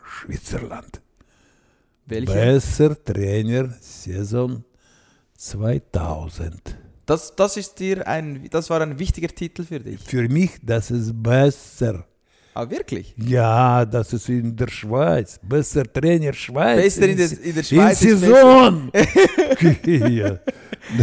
[0.03, 1.01] Schwitzerland.
[2.07, 2.33] Welche?
[2.33, 4.63] Besser Trainer Saison
[5.37, 6.77] 2000.
[7.05, 9.99] Das, das, ist dir ein, das war ein wichtiger Titel für dich.
[9.99, 12.05] Für mich, das ist besser.
[12.55, 13.15] Ah, wirklich?
[13.17, 15.39] Ja, das ist in der Schweiz.
[15.41, 16.83] Besser Trainer Schweiz.
[16.83, 17.99] Bester in der, S- in der in Schweiz.
[17.99, 18.17] besser.
[18.17, 18.91] Saison.
[19.85, 20.39] ja.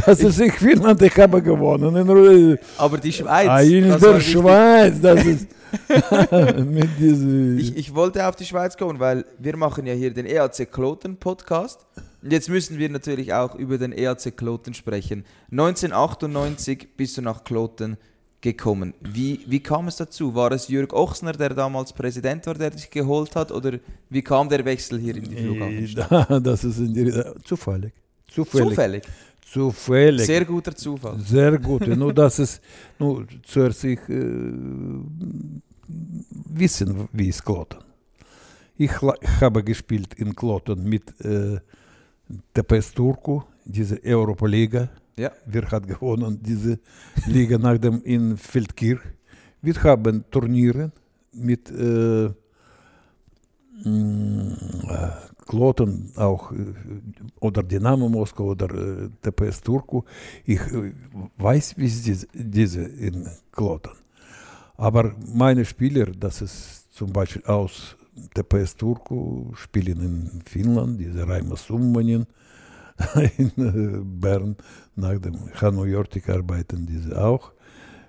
[0.07, 1.97] Das ist in Finnland, ich habe gewonnen.
[1.97, 3.49] In, Aber die Schweiz.
[3.49, 4.21] Ah, in der.
[4.21, 5.47] Schweiz, das ist
[7.59, 11.17] Ich, ich wollte auf die Schweiz kommen, weil wir machen ja hier den EAC Kloten
[11.17, 11.87] Podcast.
[12.23, 15.25] Und jetzt müssen wir natürlich auch über den EAC Kloten sprechen.
[15.51, 17.97] 1998 bist du nach Kloten
[18.41, 18.95] gekommen.
[19.01, 20.35] Wie, wie kam es dazu?
[20.35, 23.53] War es Jörg Ochsner, der damals Präsident war, der dich geholt hat?
[23.53, 26.11] Oder wie kam der Wechsel hier in die Flughafenstadt?
[26.11, 27.13] Ja, das ist die,
[27.45, 27.93] zufällig.
[28.29, 28.69] Zufällig.
[28.69, 29.03] Zufällig.
[29.53, 30.27] Zufällig.
[30.27, 31.19] Sehr guter Zufall.
[31.21, 31.87] Sehr gut.
[31.87, 32.63] Nur das ist,
[32.99, 34.53] nur zuerst ich äh,
[36.55, 37.79] wissen, wie ist Kloten.
[38.77, 38.93] Ich,
[39.41, 41.59] habe gespielt in Kloten mit äh,
[42.55, 44.89] TPS Turku, diese Europa-Liga.
[45.21, 45.33] Ja.
[45.45, 46.79] Wir haben gewonnen diese
[47.27, 49.01] Liga nach dem in Feldkirch.
[49.61, 50.93] Wir haben Turniere
[51.33, 52.31] mit äh,
[53.85, 54.57] mh,
[54.89, 56.57] äh, Kloten auch äh,
[57.39, 60.05] oder Dynamo Moskau oder äh, TPS Turku.
[60.47, 60.95] Ich äh,
[61.37, 63.93] weiß, wie ist diese, in Kloten.
[64.79, 67.95] Aber meine Spieler, das ist zum Beispiel aus
[68.33, 72.25] TPS Turku, spielen in Finnland, diese Raima Summanin,
[73.39, 74.57] in äh, Bern,
[74.97, 77.53] nach dem Hanno Jortik arbeiten diese auch.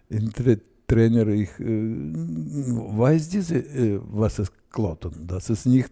[0.09, 0.55] In Tra
[0.87, 5.91] Trainer, ich äh, weiß diese, äh, was ist Kloten, das ist nicht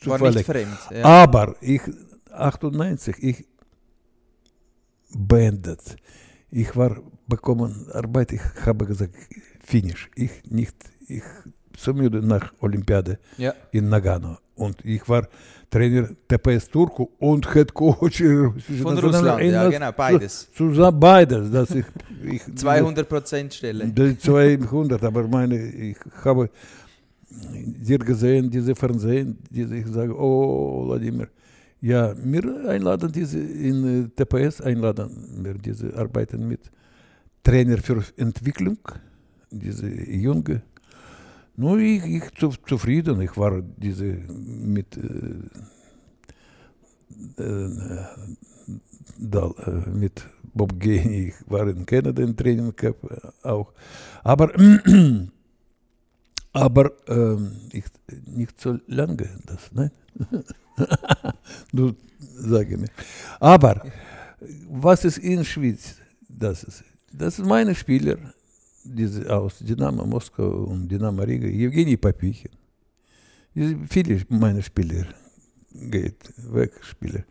[0.00, 0.46] zufällig.
[0.46, 0.78] fremd.
[0.90, 1.04] Ja.
[1.04, 1.82] Aber ich,
[2.30, 3.44] 98, ich
[5.10, 5.96] beendet.
[6.50, 9.14] Ich war bekommen Arbeit, ich habe gesagt,
[9.64, 10.08] finish.
[10.14, 10.76] Ich nicht,
[11.08, 11.24] ich
[11.76, 13.52] so müde nach Olympiade ja.
[13.72, 14.38] in Nagano.
[14.54, 15.28] Und ich war
[15.70, 18.22] Trainer TPS Turku und Head Coach
[18.82, 20.50] Von Russland, ja genau, beides.
[20.52, 21.50] Zusammen beides.
[21.50, 21.84] Dass ich,
[22.24, 23.86] ich, 200% Stelle.
[23.88, 26.50] die 200, aber meine, ich habe
[27.28, 31.28] dir gesehen, diese Fernsehen, diese, ich sage, oh, Wladimir,
[31.80, 35.10] ja, mir einladen diese in äh, TPS einladen,
[35.42, 36.70] wir diese arbeiten mit
[37.42, 38.78] Trainer für Entwicklung,
[39.50, 40.62] diese junge.
[41.56, 44.96] Nur ich, ich zu, zufrieden, ich war diese mit
[47.38, 48.02] äh,
[49.18, 52.96] da, äh, mit Bob Gainey, ich war in Kanada im Training Camp
[53.42, 53.72] auch.
[54.22, 54.52] Aber,
[56.52, 57.84] aber ähm, ich,
[58.26, 59.90] nicht so lange, das, nein.
[61.72, 62.88] du sage mir.
[63.40, 63.82] Aber
[64.68, 65.96] was ist in Schweiz?
[66.28, 68.16] Das ist, das ist meine Spieler,
[69.28, 72.50] aus Dynamo Moskau und Dynamo Riga, Evgeny Papichin.
[73.88, 75.06] Viele meiner Spieler
[75.72, 77.24] geht weg, Spieler.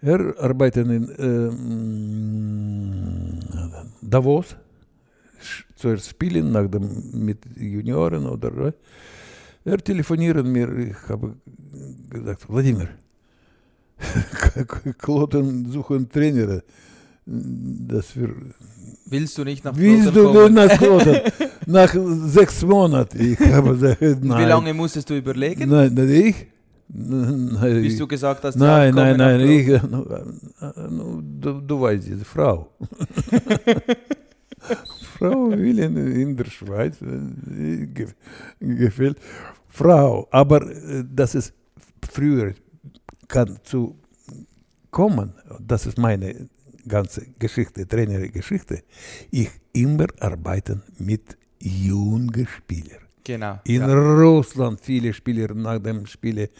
[0.00, 3.40] Er arbeitet in ähm,
[4.02, 4.56] Davos,
[5.76, 8.74] zuerst spielen, nach dem mit Junioren oder
[9.64, 11.36] er telefoniert mir, ich habe
[12.10, 12.88] gesagt, Wladimir,
[14.98, 16.60] Kloten suchen Trainer,
[17.26, 18.30] dass wir
[19.06, 20.54] Willst du nicht nach Willst Kloten du kommen?
[20.54, 21.20] nach Kloten?
[21.66, 21.94] nach
[22.28, 23.20] sechs Monaten.
[23.20, 24.20] Ich habe gesagt, nein.
[24.22, 26.46] Wie lange musstest du überlegen, Nein, nein, ich?
[26.88, 29.66] Nein, bis du gesagt hast, Nein, nein, nein, ich,
[31.40, 32.68] du, du weißt, diese Frau.
[35.18, 38.06] Frau will in, in der Schweiz, äh, ge,
[38.60, 39.18] gefällt.
[39.68, 41.52] Frau, aber äh, das ist
[42.10, 42.52] früher
[43.28, 43.96] kann zu
[44.90, 46.48] kommen, das ist meine
[46.88, 48.82] ganze Geschichte, Trainergeschichte.
[49.30, 53.00] Ich immer arbeiten mit jungen Spielern.
[53.24, 53.58] Genau.
[53.64, 53.86] In ja.
[53.94, 56.50] Russland viele Spieler nach dem Spiele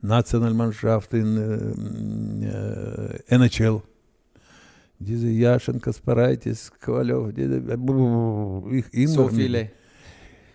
[0.00, 3.82] Nationalmannschaft in ähm, äh, NHL.
[4.98, 9.68] Diese Jaschen, Kasparaitis, Kovalov, diese, ich immer So viele.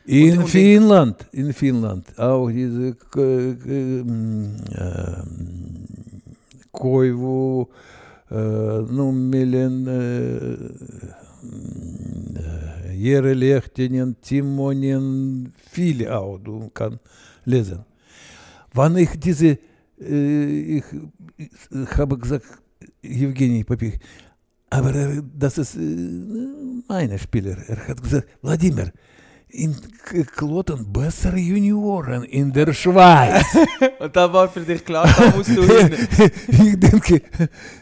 [0.05, 3.19] In Und- und- Finnland, in Finnland, auch diese K-
[3.67, 5.85] ähm, ähm,
[6.71, 7.67] Koivu,
[8.29, 8.81] äh,
[12.93, 16.99] Jere Lechtinen, Timonin, viele auch, du kannst
[17.45, 17.85] lesen.
[18.73, 19.57] Wann ich diese,
[19.97, 20.83] ich,
[21.37, 22.45] ich habe gesagt,
[23.01, 23.99] Evgeny Popik,
[24.69, 25.77] aber das ist
[26.87, 27.57] meine Spieler.
[27.67, 28.91] Er hat gesagt, Wladimir,
[29.49, 29.75] in
[30.35, 33.45] Kloten bessere Junioren in der Schweiz.
[33.99, 36.07] Und da war für dich klar, da musst du hin.
[36.47, 37.21] ich denke,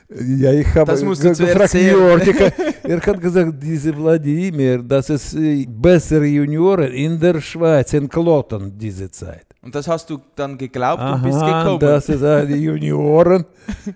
[0.09, 1.95] ja, ich habe Das musst du gefragt, sehen.
[1.95, 8.07] Georg, er hat gesagt, diese Wladimir, das ist äh, bessere Junioren in der Schweiz, in
[8.07, 9.44] Kloten diese Zeit.
[9.65, 11.79] Und das hast du dann geglaubt Aha, und bist gekommen.
[11.79, 13.45] Das ist äh, die Junioren.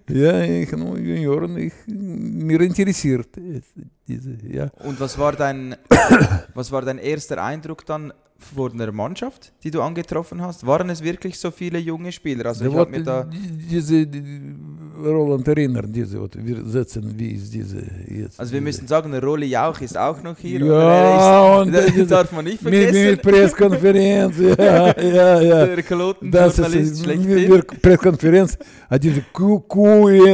[0.10, 3.30] ja, ich Junioren, ich, mir interessiert.
[4.08, 4.72] Diese, ja.
[4.84, 5.76] Und was war, dein,
[6.56, 10.66] was war dein erster Eindruck dann vor der Mannschaft, die du angetroffen hast?
[10.66, 12.48] Waren es wirklich so viele junge Spieler?
[12.48, 14.56] Also ich habe mir da diese, die,
[15.06, 18.40] Roland erinnern, diese, wir setzen, wie ist diese jetzt.
[18.40, 20.60] Also wir müssen sagen, Roli Jauch ist auch noch hier.
[20.60, 22.94] Ja, und, ist, und das darf man nicht vergessen.
[22.94, 25.66] Mit, mit Pressekonferenz, ja, ja, ja.
[25.66, 27.06] Der Kloten-Journalist.
[27.06, 28.58] Mit Pressekonferenz,
[29.02, 29.62] diese Kuh,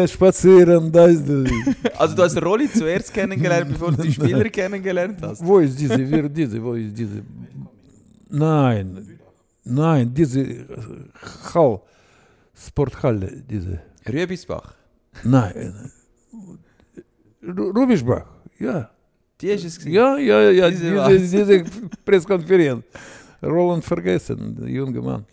[0.08, 1.23] spazieren, da ist
[1.97, 5.45] Also du hast Roli zuerst kennengelernt, bevor du die Spieler kennengelernt hast.
[5.45, 7.21] Wo ist diese, wer diese, wo ist diese?
[8.30, 9.17] Nein,
[9.63, 10.45] nein, diese
[11.54, 11.82] Hall,
[12.54, 13.80] Sporthalle, diese.
[14.07, 14.73] Rübisbach.
[15.23, 15.91] nein,
[17.43, 18.25] Ru- Rubischbach,
[18.59, 18.89] ja.
[19.39, 19.93] Die ist es gewesen.
[19.93, 21.63] Ja, ja, ja, Diese diese, diese,
[22.05, 22.83] Presskonferenz.
[23.43, 25.25] Roland vergessen, der junge Mann.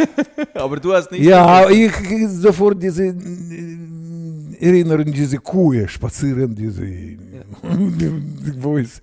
[0.54, 1.24] Aber du hast nicht.
[1.24, 6.82] Ja, ich ich sofort diese äh, Erinnerung, diese Kuh spazieren, diese,
[8.62, 9.02] wo ist,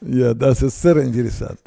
[0.00, 1.58] ja, das ist sehr interessant.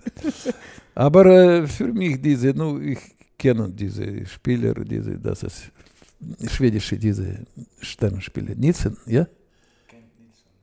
[0.96, 3.00] Aber äh, für mich diese, nu, ich
[3.38, 5.72] kenne diese Spieler, diese, das ist
[6.48, 7.46] schwedische, diese
[7.80, 8.56] Sternspieler.
[8.56, 9.28] Nielsen, ja?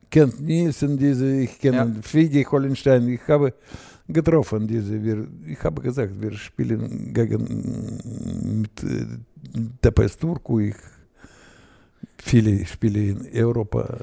[0.09, 2.01] Kennt Nielsen, diese, ich kenne Ja.
[2.01, 3.53] Friedi Hollenstein, ich habe
[4.07, 9.05] getroffen, diese, wir, ich habe gesagt, wir spielen gegen mit äh,
[9.81, 10.75] TPS Turku, ich
[12.17, 13.97] viele Spiele in Europa.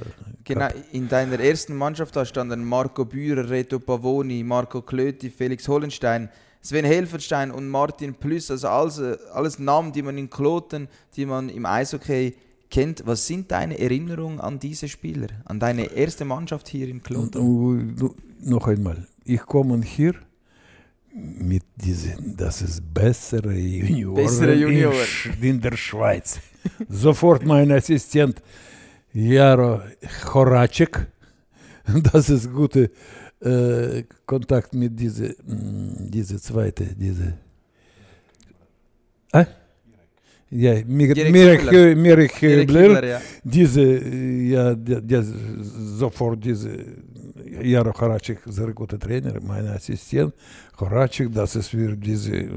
[0.45, 6.29] Genau, in deiner ersten Mannschaft da standen Marco Bührer, Reto Pavoni, Marco Klöti, Felix Hollenstein,
[6.65, 8.51] Sven Helferstein und Martin Plüss.
[8.51, 8.99] Also alles,
[9.33, 12.35] alles Namen, die man in Kloten, die man im Eishockey
[12.71, 13.03] kennt.
[13.05, 15.27] Was sind deine Erinnerungen an diese Spieler?
[15.45, 17.39] An deine erste Mannschaft hier in Kloten?
[17.39, 20.15] und, noch einmal, ich komme hier
[21.13, 25.07] mit diesen, das ist bessere Junioren, Bessere Junioren.
[25.43, 26.41] In der Schweiz.
[26.89, 28.43] Sofort mein Assistent
[29.13, 29.81] Jaro
[30.33, 31.07] Horacek,
[32.13, 32.91] das ist gute
[33.45, 37.35] äh, Kontakt mit diese, mh, diese zweite, diese.
[39.33, 39.47] Ah?
[40.51, 41.63] Ja, Mir- Mirek
[41.97, 43.21] Mirek Mirek ja.
[43.43, 45.25] diese, ja, der, der
[45.99, 46.71] sofort diese,
[47.63, 50.33] Jaro Horacek, sehr guter Trainer, mein Assistent.
[50.79, 52.49] Horacek, das ist wir diese,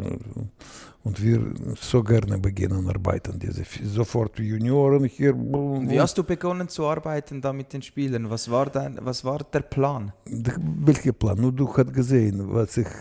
[1.08, 1.39] und wir
[1.80, 5.34] so gerne beginnen arbeiten, diese, sofort Junioren hier.
[5.34, 8.30] Wie hast du begonnen zu arbeiten da mit den Spielern?
[8.30, 10.12] Was war, dein, was war der Plan?
[10.26, 11.39] Welcher Plan?
[11.39, 12.91] Nu, du hast gesehen, was ich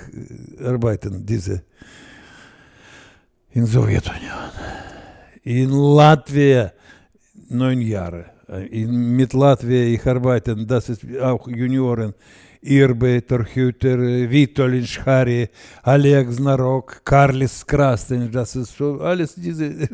[0.64, 1.64] arbeiten, diese,
[3.51, 4.51] in Sowjetunion,
[5.42, 6.73] in Latvia,
[7.49, 8.27] neun Jahre.
[8.71, 12.14] In, mit Latvia ich arbeite, das ist auch Junioren,
[12.62, 13.99] Irbe, Torhüter,
[14.31, 15.49] Vitolin Schari,
[15.85, 19.88] Oleg Znarok, Karlis Krasten, das ist so alles diese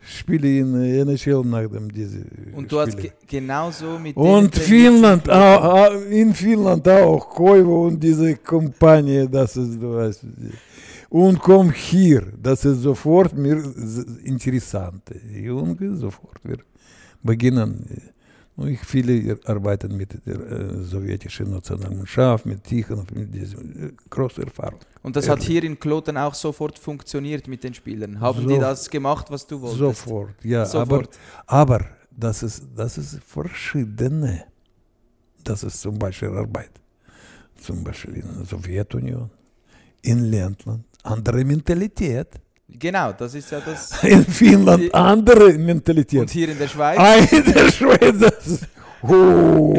[0.00, 5.92] Spiele in NHL nach dem diese Und du hast ge genauso mit Und Finnland, auch,
[6.10, 10.24] in Finnland auch, Koivo und diese Kompanie, das ist, du weißt,
[11.10, 13.62] und komm hier, das ist sofort mir
[14.24, 15.02] interessant.
[15.28, 16.58] Junge, sofort wir
[17.22, 17.84] beginnen.
[18.66, 24.80] Ich viele arbeiten mit der äh, sowjetischen Nationalmannschaft, mit Tichon, mit diesem große Erfahrung.
[25.02, 28.20] Und das hat hier in Kloten auch sofort funktioniert mit den Spielern.
[28.20, 29.78] Haben so, die das gemacht, was du wolltest?
[29.78, 30.66] Sofort, ja.
[30.66, 31.18] Sofort.
[31.46, 34.44] Aber, aber das, ist, das ist verschiedene.
[35.42, 36.72] Das ist zum Beispiel Arbeit.
[37.56, 39.30] Zum Beispiel in der Sowjetunion,
[40.02, 42.28] in Ländern, andere Mentalität.
[42.78, 44.02] Genau, das ist ja das.
[44.02, 46.20] In Finnland andere Mentalität.
[46.20, 46.98] Und hier in der Schweiz?
[46.98, 48.18] Ah, in der Schweiz.
[48.18, 48.60] Das,
[49.02, 49.74] oh.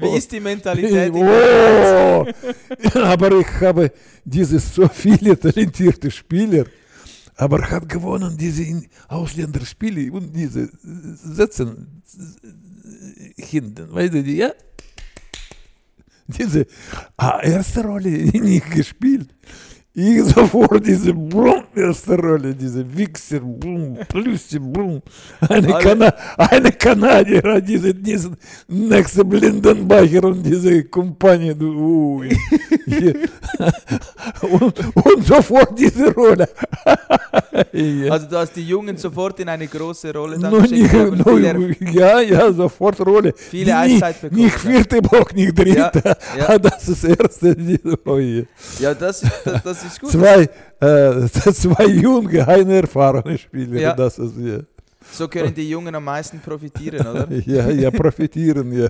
[0.00, 1.12] Wie ist die Mentalität?
[1.12, 2.26] Oh.
[2.94, 3.92] Aber ich habe
[4.24, 6.64] diese so viele talentierte Spieler,
[7.36, 12.02] aber hat gewonnen diese Ausländerspiele und diese setzen
[13.36, 14.52] hinten, weißt du, ja?
[16.26, 16.66] Diese
[17.16, 19.34] ah, erste Rolle nicht gespielt.
[19.92, 25.02] Blum, erste Rolle, diese Wichser, Blum, Plüsse, Blum.
[25.48, 28.36] Eine, Kana eine Kanadier, diese, diesen
[28.68, 31.54] nächste Blindenbacher und diese Kompanie.
[31.60, 32.22] Uh,
[34.42, 36.48] und, und, sofort diese Rolle.
[37.72, 38.12] ja.
[38.12, 41.38] Also du hast die Jungen sofort in eine große Rolle dann no, nicht, no,
[41.90, 43.32] Ja, ja, sofort Rolle.
[43.36, 44.40] Viele Eiszeit bekommen.
[44.40, 46.16] Nicht vierte Bock, nicht dritte.
[46.38, 46.58] Ja, ja.
[46.58, 47.56] Das ist erste.
[48.04, 48.44] Oh, yeah.
[48.78, 50.10] Ja, das, das, das ist gut.
[50.10, 50.48] Zwei,
[50.80, 53.80] äh, zwei junge, keine erfahrene Spieler.
[53.80, 53.94] Ja.
[53.94, 54.60] Das ist, ja.
[55.12, 57.30] So können die Jungen am meisten profitieren, oder?
[57.46, 58.88] ja, ja, profitieren, ja.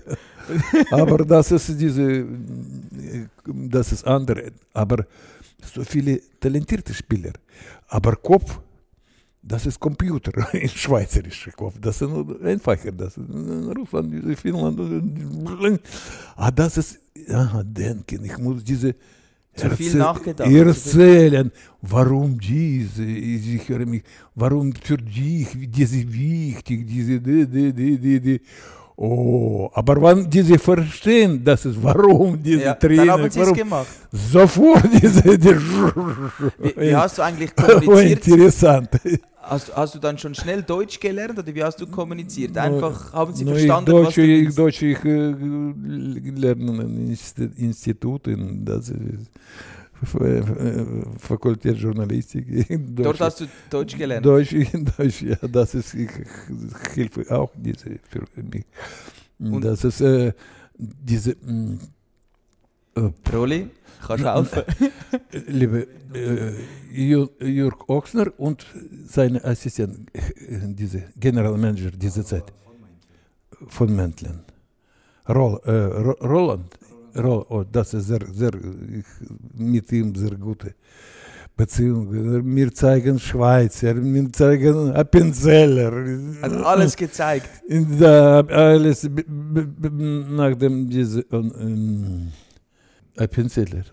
[0.91, 2.27] Aber das ist diese,
[3.47, 4.53] das ist andere.
[4.73, 5.07] Aber
[5.73, 7.33] so viele talentierte Spieler.
[7.89, 8.59] Aber Kopf,
[9.43, 11.77] das ist Computer, ein schweizerischer Kopf.
[11.81, 12.11] Das ist
[12.43, 12.93] einfacher.
[12.93, 15.81] Das ist in Russland, Finnland.
[16.37, 16.99] Ah, das ist,
[17.29, 18.25] ja, denken.
[18.25, 18.95] Ich muss diese
[19.55, 20.51] zu viel nachgedacht.
[20.51, 21.51] Erzählen,
[21.83, 24.03] warum diese, ich höre mich,
[24.35, 28.41] warum für dich, diese wichtig, diese, die, die, die, die, die.
[28.97, 33.53] Oh, aber wenn diese verstehen, das ist warum diese ja, Trainer, dann haben sie es
[33.55, 33.87] gemacht.
[34.13, 35.57] Sofort diese, die
[36.59, 37.89] wie, wie hast du eigentlich kommuniziert?
[37.89, 38.91] Oh, interessant.
[39.43, 42.57] Hast, hast du dann schon schnell Deutsch gelernt oder wie hast du kommuniziert?
[42.59, 47.17] Einfach haben sie no, verstanden, Deutsch, was du ich, Deutsch, ich äh, lerne in
[47.57, 49.31] Instituten, das ist
[51.19, 52.47] Fakultät Journalistik.
[52.97, 54.25] Dort hast du Deutsch gelernt?
[54.25, 54.55] Deutsch,
[54.97, 56.11] Deutsch ja, das ist, ich,
[56.95, 58.65] hilfe auch diese für mich.
[59.39, 60.33] Und das ist äh,
[60.77, 61.33] diese...
[62.95, 63.71] Äh, Roli?
[64.07, 64.63] Kannst helfen?
[65.47, 66.53] Liebe äh,
[67.41, 68.67] Jörg Ochsner und
[69.07, 70.21] seine Assistent, äh,
[70.75, 72.53] diese General Manager dieser Zeit
[73.69, 74.41] von Mäntlin.
[75.29, 76.79] Roll, äh, Roland,
[77.17, 78.53] Roll, oh, das ist sehr, sehr,
[79.55, 80.75] mit ihm sehr gute
[81.57, 82.11] Beziehung.
[82.57, 85.93] Wir zeigen Schweizer, wir zeigen Appenzeller.
[86.41, 87.51] Hat alles gezeigt.
[88.01, 89.09] Da, alles
[90.31, 92.33] nach dem diese, um,
[93.17, 93.85] Appenzeller.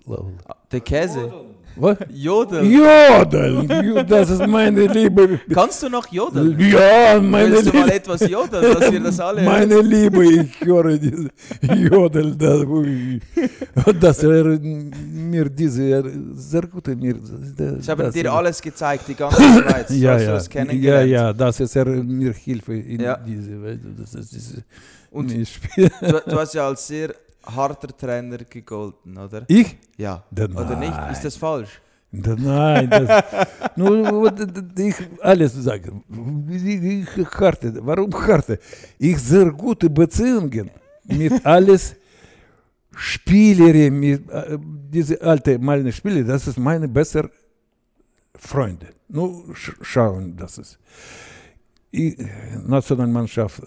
[0.71, 1.31] Der Käse.
[1.79, 1.95] Was?
[2.11, 2.63] Jodel.
[2.65, 5.39] Jodel, das ist meine Liebe.
[5.53, 6.59] Kannst du noch Jodel?
[6.59, 7.77] Ja, meine Willst Liebe.
[7.77, 11.29] du mal etwas Jodeln, dass wir das alle Meine Liebe, ich höre diese
[11.61, 12.35] Jodel.
[12.35, 12.65] Das,
[13.99, 16.03] das wäre mir diese
[16.33, 17.15] sehr gute mir.
[17.55, 19.89] Das, Ich habe dir alles gezeigt, die ganze Schweiz.
[19.91, 20.31] ja, ja.
[20.33, 23.17] das ja, ja, das ist er mir Hilfe in Ja.
[23.17, 23.51] diese,
[23.99, 24.63] das ist diese
[25.11, 27.13] Und du, du hast ja als sehr
[27.55, 29.45] harter Trainer gegolten, oder?
[29.47, 29.77] ich?
[29.97, 30.23] Ja.
[30.31, 30.55] Nein.
[30.55, 31.11] Oder nicht?
[31.11, 31.81] Ist das falsch?
[32.11, 33.23] Nein, das,
[33.75, 34.33] nur,
[34.77, 36.03] ich alles sagen.
[36.49, 37.07] Ich,
[37.39, 38.59] harte, warum harte?
[38.97, 40.71] Ich sehr gute Beziehungen
[41.05, 41.95] mit alles
[42.95, 44.57] Spieler, mit äh,
[44.89, 47.29] diese alte meine Spieler, das ist meine bessere
[48.35, 48.87] Freunde.
[49.09, 50.79] Nur sch schauen, das ist.
[51.93, 52.13] Äh,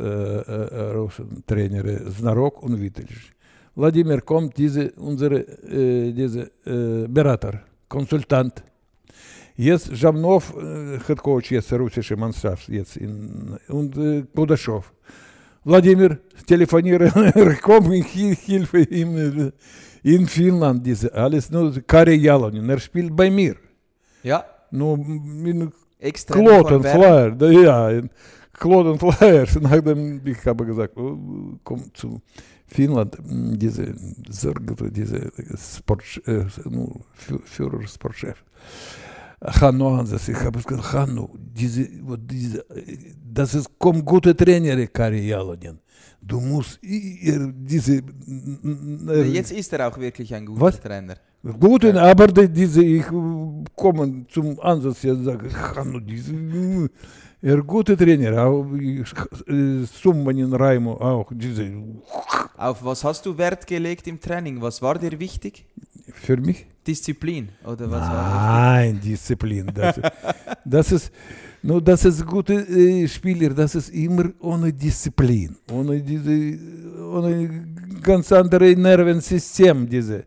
[0.03, 3.33] äh, Russen, Trainer Znarok und Vitalic.
[3.75, 8.63] Wladimir kommt, diese, unsere äh, diese, äh, Berater, Konsultant.
[9.57, 14.93] Jetzt Jamnov, äh, Head Coach, jetzt russische Mannschaft, jetzt in, und äh, Kudaschow.
[15.65, 17.11] Wladimir, telefoniere,
[17.63, 19.53] komm, ich helfe ihm äh,
[20.03, 23.57] in Finnland, diese alles, nur Kari Jalonin, er spielt bei mir.
[24.23, 26.45] Ja, Nur in extrem.
[26.45, 28.11] Kloten Flyer, da, ja, in
[28.53, 29.59] Kloten Flyers.
[29.61, 31.19] Nachdem ich habe gesagt, oh,
[31.65, 32.21] komm zu
[32.70, 33.94] Finnland, m, diese
[34.30, 38.44] Sorge, diese Sport, äh, ну, Fü- Führer, Sportchef.
[39.42, 42.98] Hanno Ansas, ich habe gesagt, Hanno, diese, вот diese, äh,
[43.34, 45.78] das ist, kommt gute Trainer, Kari Jalonin.
[46.22, 50.80] Du musst ihr diese, n- n- Jetzt ist er auch wirklich ein guter Was?
[50.80, 51.16] Trainer.
[51.60, 56.34] Guten, aber die, diese, ich äh, komme zum Ansatz, jetzt sage, Hanno, diese,
[57.43, 58.67] er gute Trainer, auch
[60.03, 61.71] Summanin Raimo, auch diese,
[62.57, 64.61] Auf was hast du Wert gelegt im Training?
[64.61, 65.65] Was war dir wichtig?
[66.13, 66.67] für mich?
[66.87, 70.01] Disziplin oder was war Nein, Disziplin, das,
[70.65, 71.13] das ist,
[71.63, 76.59] nur das ist gute äh, Spieler, das ist immer ohne Disziplin, ohne diese,
[77.05, 77.67] ohne
[78.03, 80.25] ganz andere Nervensystem, diese,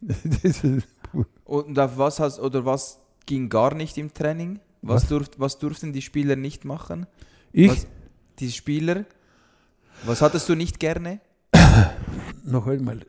[0.00, 0.82] diese
[1.44, 4.60] Und auf was hast oder was ging gar nicht im Training?
[4.84, 5.08] Was, was?
[5.08, 7.06] Durf, was durften die Spieler nicht machen?
[7.52, 7.70] Ich?
[7.70, 7.86] Was,
[8.38, 9.04] die Spieler?
[10.04, 11.20] Was hattest du nicht gerne?
[12.44, 13.00] Noch einmal.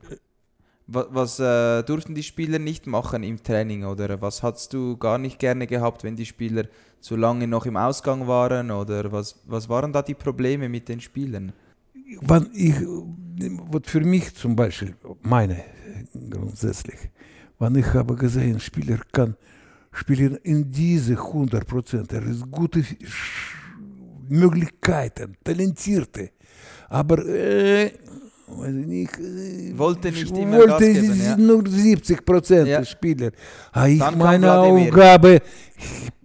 [0.87, 5.17] Was, was äh, durften die Spieler nicht machen im Training oder was hast du gar
[5.17, 6.65] nicht gerne gehabt, wenn die Spieler
[7.01, 11.01] zu lange noch im Ausgang waren oder was, was waren da die Probleme mit den
[11.01, 11.51] Spielern?
[12.21, 12.75] Wann ich,
[13.83, 15.63] für mich zum Beispiel, meine
[16.29, 16.99] grundsätzlich,
[17.57, 19.35] wann ich habe gesehen, Spieler kann
[19.95, 22.83] spielen in diese 100 Prozent, er ist gute
[24.27, 26.31] Möglichkeiten, talentierte,
[26.89, 27.91] aber äh,
[28.71, 31.37] nicht, äh, Wollte nicht immer wollte Gas geben, ja.
[31.37, 32.85] nur 70 Prozent Ja.
[32.85, 33.31] Spieler.
[33.71, 34.51] Ah, ich Dann meine.
[34.51, 35.41] Aufgabe,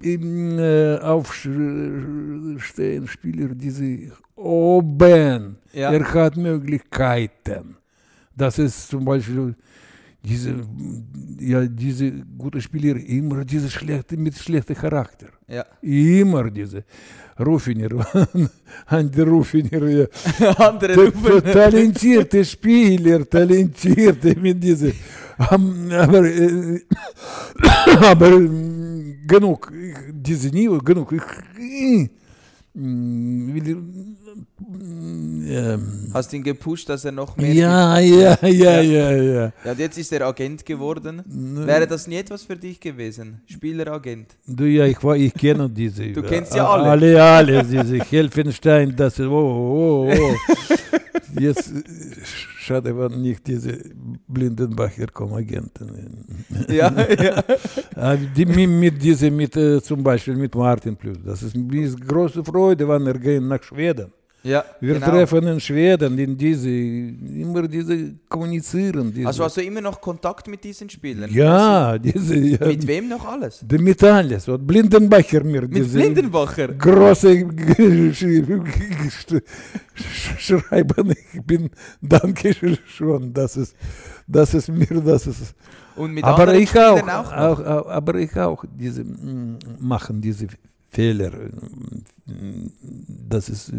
[0.02, 2.58] äh, aufstehen
[3.06, 5.56] Spieler, diese oben.
[5.72, 5.92] Ja.
[5.92, 7.76] Er hat Möglichkeiten.
[8.36, 9.54] Das ist zum Beispiel
[10.22, 10.54] diese,
[11.40, 15.28] ja, diese gute Spieler, immer diese schlechte, mit schlechtem Charakter.
[15.48, 15.64] Ja.
[15.82, 16.84] Immer diese.
[17.38, 17.88] Rufiner,
[18.86, 20.06] Andi Rufiner, ja.
[20.58, 24.92] Andere ta- talentierte Spieler, talentierte mit diese.
[25.38, 26.80] Aber, äh,
[28.02, 29.72] aber äh, genug,
[30.12, 31.12] diese nie, genug.
[31.12, 31.22] Ich,
[31.58, 32.08] äh,
[32.74, 33.76] will, äh,
[35.48, 37.52] ähm, Hast ihn gepusht, dass er noch mehr.
[37.52, 39.52] ja, ja, ja, ja, ja.
[39.64, 41.22] Ja, und jetzt ist er Agent geworden.
[41.26, 43.40] Wäre das nie etwas für dich gewesen?
[43.46, 44.36] Spieleragent.
[44.46, 46.08] Du, ja, ich, war, ich kenne diese.
[46.12, 46.90] Du kennst ja alle.
[46.90, 50.34] Alle, alle, diese Helfenstein, das ist, oh, oh, oh.
[51.38, 51.72] Jetzt,
[52.58, 53.78] schade, waren nicht diese
[54.26, 56.26] Blindenbacher Agenten.
[56.68, 57.44] Ja, ja.
[57.94, 61.18] Ah, Die, mit, diese, mit, äh, zum Beispiel mit Martin Plus.
[61.24, 64.12] Das ist mir ist große Freude, wenn wir gehen nach Schweden.
[64.42, 65.06] Ja Wir genau.
[65.06, 69.12] treffen in Schweden, in diese, immer diese kommunizieren.
[69.12, 69.26] Diese.
[69.26, 71.30] Also hast du immer noch Kontakt mit diesen Spielern?
[71.30, 73.60] ja, diese, ja, Mit wem noch alles?
[73.62, 74.48] die mit alles.
[74.48, 76.68] Und Blindenbacher mir Mit Blindenbacher.
[76.68, 77.46] große
[80.38, 81.14] Schreiben.
[81.32, 81.70] Ich bin,
[82.00, 82.54] danke
[82.86, 83.76] schon, das ist,
[84.26, 85.54] das ist mir, das ist.
[85.96, 87.32] Und mit aber anderen ich auch, Spielern auch, noch?
[87.36, 90.46] auch, auch, aber ich auch diese mm, machen diese
[90.90, 91.32] Fehler.
[93.28, 93.72] Das ist,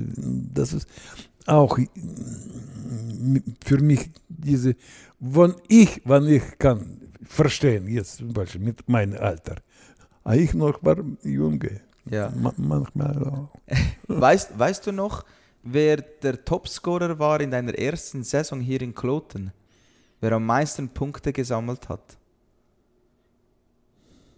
[0.53, 0.87] das ist
[1.45, 1.77] auch
[3.65, 4.75] für mich diese,
[5.19, 9.55] wenn ich, wenn ich kann verstehen jetzt zum Beispiel mit meinem Alter,
[10.23, 12.31] ah, ich noch war junge, Ja.
[12.35, 13.49] ma- manchmal auch.
[14.07, 15.23] Weißt, weißt du noch,
[15.63, 19.51] wer der Topscorer war in deiner ersten Saison hier in Kloten?
[20.19, 22.17] Wer am meisten Punkte gesammelt hat?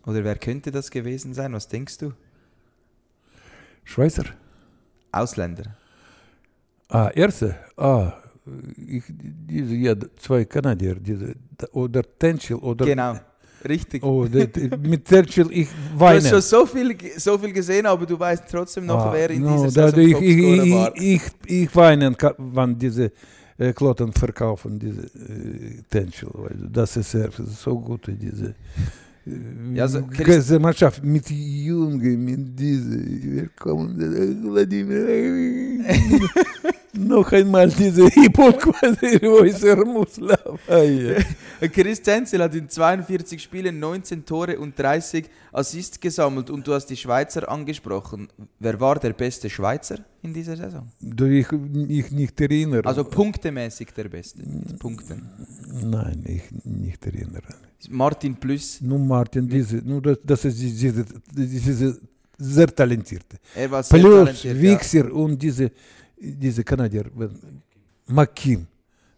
[0.05, 1.53] Oder wer könnte das gewesen sein?
[1.53, 2.13] Was denkst du?
[3.83, 4.25] Schweizer.
[5.11, 5.75] Ausländer.
[6.89, 8.13] Ah, erste, ah,
[8.75, 11.35] ich, diese, ja, zwei Kanadier, diese,
[11.71, 13.15] oder Tenchil, oder, Genau.
[13.67, 14.03] Richtig.
[14.03, 16.41] oh, die, mit Tenchil, ich Du hast schon weine.
[16.41, 19.89] so viel, so viel gesehen, aber du weißt trotzdem noch, Ah, wer in no, dieser
[19.91, 20.91] Saison ich, ich, war.
[20.97, 23.11] ich, ich weine, wann diese
[23.57, 26.29] äh, Kloten verkaufen, diese äh, Tenchil,
[26.71, 28.53] das ist sehr, so gut, diese
[29.73, 35.07] Ja, so ganze Mannschaft mit Jungen, mit diese, wir kommen, äh, Wladimir,
[36.93, 40.57] noch einmal diese Hypoquadrivoiser Muslava.
[41.71, 46.87] Chris Zenzel hat in 42 Spielen 19 Tore und 30 Assists gesammelt und du hast
[46.87, 48.27] die Schweizer angesprochen.
[48.59, 50.87] Wer war der beste Schweizer in dieser Saison?
[50.99, 51.47] Du, ich,
[51.87, 52.85] ich nicht erinnere.
[52.85, 54.43] Also punktemäßig der beste,
[54.79, 55.29] Punkten.
[55.83, 57.47] Nein, ich nicht erinnere.
[57.89, 58.81] Martin Plus.
[58.81, 61.99] Nur Martin, diese, nur das, das ist diese, diese
[62.37, 63.37] sehr talentierte.
[63.55, 64.61] Er war sehr Plus, talentiert, ja.
[64.61, 65.71] Wixer und diese,
[66.23, 67.05] diese Kanadier,
[68.07, 68.67] McKim.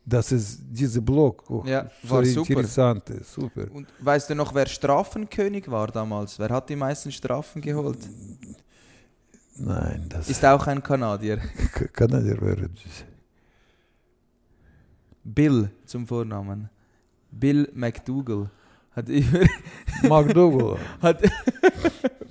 [0.07, 1.43] Das ist diese Block.
[1.49, 2.51] Oh, Ja, so war super.
[2.53, 3.65] interessant, super.
[3.73, 6.37] Und weißt du noch, wer Strafenkönig war damals?
[6.37, 7.97] Wer hat die meisten Strafen geholt?
[9.57, 11.37] Nein, das Ist auch ein Kanadier.
[11.93, 13.05] Kanadier wäre das.
[15.23, 16.69] Bill zum Vornamen.
[17.31, 18.49] Bill McDougall.
[18.91, 19.39] Hat über,
[20.03, 20.77] McDougall.
[21.01, 21.21] hat,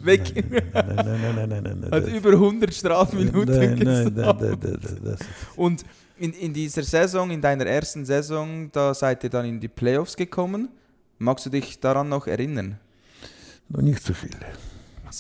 [0.00, 0.32] weg,
[0.72, 4.59] Nein, nein, nein, nein, hat über 100 Strafminuten gesammelt.
[5.57, 5.84] Und
[6.18, 10.16] in, in dieser Saison, in deiner ersten Saison, da seid ihr dann in die Playoffs
[10.16, 10.68] gekommen.
[11.18, 12.78] Magst du dich daran noch erinnern?
[13.68, 14.30] noch nicht so viel.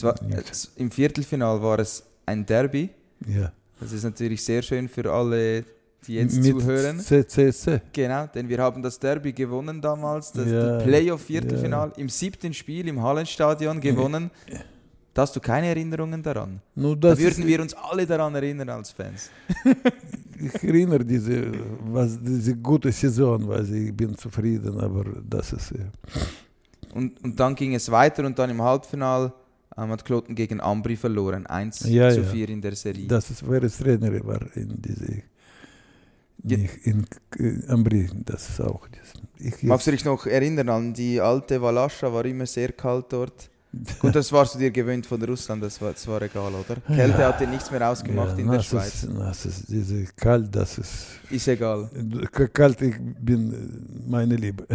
[0.00, 0.14] War,
[0.50, 2.90] es, Im Viertelfinal war es ein Derby.
[3.26, 3.52] Ja.
[3.80, 5.64] Das ist natürlich sehr schön für alle,
[6.06, 6.98] die jetzt Mit zuhören.
[7.00, 7.80] CCC.
[7.92, 13.02] Genau, denn wir haben das Derby gewonnen damals, das Ja, Playoff-Viertelfinal im siebten Spiel im
[13.02, 14.30] Hallenstadion gewonnen.
[15.12, 16.60] Da hast du keine Erinnerungen daran.
[16.74, 19.30] Nur Da würden wir uns alle daran erinnern als Fans.
[20.40, 21.52] ich erinnere diese,
[21.84, 25.84] was, diese gute Saison, weil ich bin zufrieden, aber das ist ja.
[26.94, 29.32] Und, und dann ging es weiter und dann im Halbfinal
[29.76, 31.46] ähm, hat Kloten gegen Ambri verloren.
[31.46, 32.26] 1 Ja, zu ja.
[32.26, 33.06] 4 in der Serie.
[33.06, 35.22] Das ist, wer es Trainer war in diese,
[36.42, 36.58] Ja.
[36.58, 37.06] nicht in
[37.38, 38.86] äh, Ambri, das ist auch.
[39.38, 43.50] Ich Magst du dich noch erinnern an die alte Valascha, war immer sehr kalt dort.
[44.00, 46.80] Gut, das warst du dir gewöhnt von Russland, das war, das war egal, oder?
[46.94, 49.04] Kälte hat dir nichts mehr ausgemacht in der Schweiz.
[49.04, 51.90] Ist, das ist diese kalt, das ist Ist egal.
[52.52, 52.80] Kalt.
[52.82, 54.66] Ich bin äh, meine Liebe.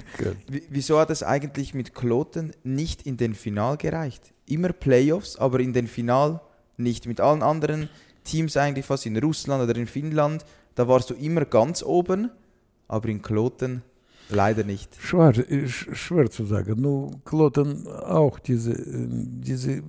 [0.70, 4.32] Wieso hat es eigentlich mit Kloten nicht in den Final gereicht?
[4.46, 6.40] Immer Playoffs, aber in den Final
[6.76, 7.06] nicht.
[7.06, 7.90] Mit allen anderen
[8.24, 10.44] Teams eigentlich fast in Russland oder in Finnland,
[10.78, 12.30] da warst du immer ganz oben,
[12.86, 13.82] aber in Kloten
[14.30, 14.90] leider nicht.
[15.00, 16.80] Schwer, sch- schwer zu sagen.
[16.80, 18.74] Nur Kloten auch diese,
[19.48, 19.82] diese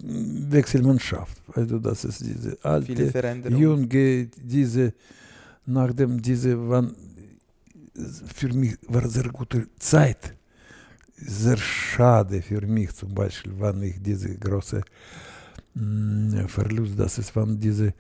[0.58, 1.38] Wechselmannschaft.
[1.54, 2.88] Also das ist diese alte,
[3.60, 4.94] junge, diese,
[5.66, 6.96] nachdem diese waren,
[8.40, 10.36] für mich war sehr gute Zeit.
[11.18, 14.82] Sehr schade für mich zum Beispiel, wann ich diese große
[15.76, 17.94] mm, Verlust, das ist, wann diese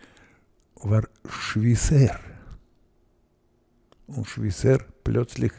[0.81, 2.17] war Schwisser.
[4.15, 5.51] Und Schwisser plötzlich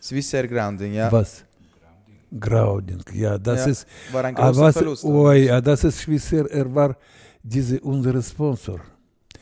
[0.00, 1.10] Swissair Grounding, ja.
[1.10, 1.44] was?
[2.38, 5.04] Grounding, ja, das Ja, ist, War ein ah, großer was, Verlust.
[5.04, 6.96] oh, ja, das ist Schwisser, er war
[7.42, 8.80] diese, unser Sponsor.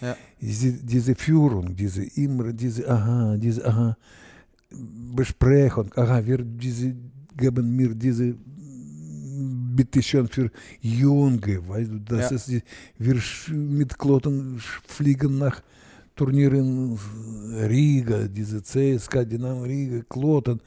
[0.00, 0.16] Ja.
[0.40, 3.96] Diese, diese Führung, diese immer, diese, aha, diese, aha,
[5.16, 6.94] Besprechung, aha, wir diese,
[7.36, 8.34] geben mir diese,
[9.74, 12.36] bitte schön für Junge, weißt du, das Ja.
[12.36, 12.62] ist,
[12.98, 13.20] wir
[13.54, 15.62] mit Kloten fliegen nach
[16.14, 16.98] Turnieren
[17.68, 20.60] Riga, diese CSK, Dynamo Riga, Kloten,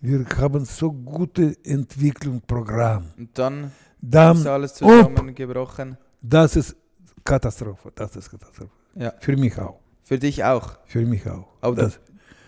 [0.00, 3.04] wir haben so gute Entwicklungsprogramm.
[3.16, 3.70] Und dann
[4.00, 5.96] Dann, ist alles zusammengebrochen.
[6.20, 6.76] das ist
[7.24, 8.70] Katastrophe, das ist Katastrophe.
[8.94, 9.12] Ja.
[9.20, 10.78] Für mich auch, Für dich auch.
[10.86, 11.46] für mich auch.
[11.60, 12.00] Aber das,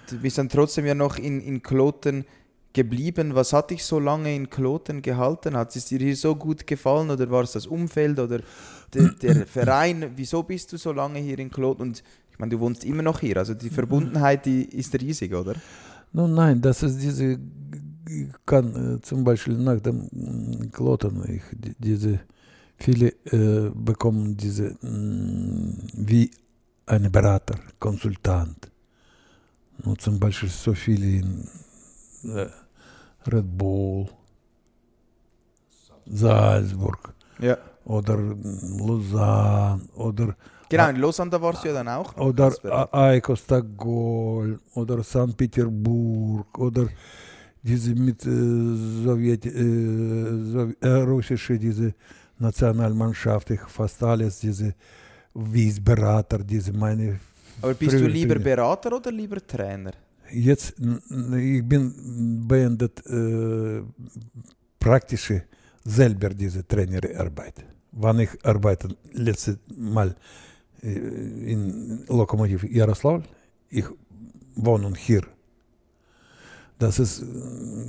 [0.08, 2.24] Du bist dann trotzdem ja noch in, in Kloten
[2.72, 3.34] geblieben.
[3.36, 5.56] Was hat dich so lange in Kloten gehalten?
[5.56, 8.40] Hat es dir hier so gut gefallen oder war es das Umfeld oder
[8.92, 10.10] der, der Verein?
[10.16, 11.82] Wieso bist du so lange hier in Kloten?
[11.82, 12.02] Und
[12.40, 13.36] meine, du wohnst immer noch hier.
[13.36, 15.54] Also die Verbundenheit, die ist riesig, oder?
[16.12, 17.38] Nun nein, das ist diese,
[18.46, 22.20] kann äh, zum Beispiel nach dem mm, Kloten, ich, die- diese,
[22.76, 25.76] viele äh, bekommen diese mm,
[26.08, 26.30] wie
[26.86, 28.70] ein Berater, Konsultant.
[29.84, 31.48] Nun zum Beispiel so viele in
[32.24, 32.48] äh,
[33.30, 34.08] Red Bull,
[36.06, 37.56] Salzburg Ja.
[37.84, 40.36] oder mm, Lausanne oder
[40.70, 42.16] Genau, in Lausanne, da warst du ja dann auch.
[42.16, 42.52] oder
[43.36, 45.36] Stockholm oder St.
[45.36, 46.88] Petersburg oder
[47.62, 48.30] diese mit äh,
[49.04, 51.92] Sowjet, äh, Sow äh, russische diese
[52.38, 54.74] Nationalmannschaft, ich fast alles diese
[55.34, 57.18] wie Berater, diese meine
[57.60, 58.36] Aber bist du lieber.
[58.36, 59.92] Berater oder lieber Trainer?
[60.30, 63.82] Jetzt, ich bin beendet äh,
[64.78, 65.42] praktische
[65.84, 67.64] selber diese Trainerarbeit.
[67.92, 70.14] Wann ich arbeite, letztes Mal
[70.82, 73.22] in Lokomotiv Jaroslawl,
[73.68, 73.84] ich
[74.56, 75.22] wohne hier.
[76.78, 77.22] Das ist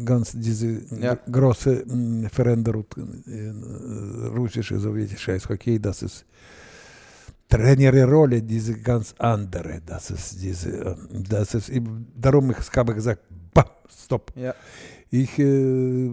[0.03, 1.15] ganz diese Ja.
[1.15, 1.85] große
[2.29, 2.85] Veränderung
[4.35, 6.25] russische, sowjetische Eishockey, das ist
[7.47, 9.81] Trainerrolle, diese ganz andere.
[9.85, 10.95] Das ist diese,
[11.29, 11.71] das ist,
[12.19, 13.21] darum ich habe gesagt,
[13.53, 14.31] bah, stopp.
[14.35, 14.53] Ja.
[15.09, 16.09] Ich äh,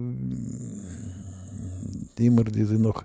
[2.19, 3.03] immer diese noch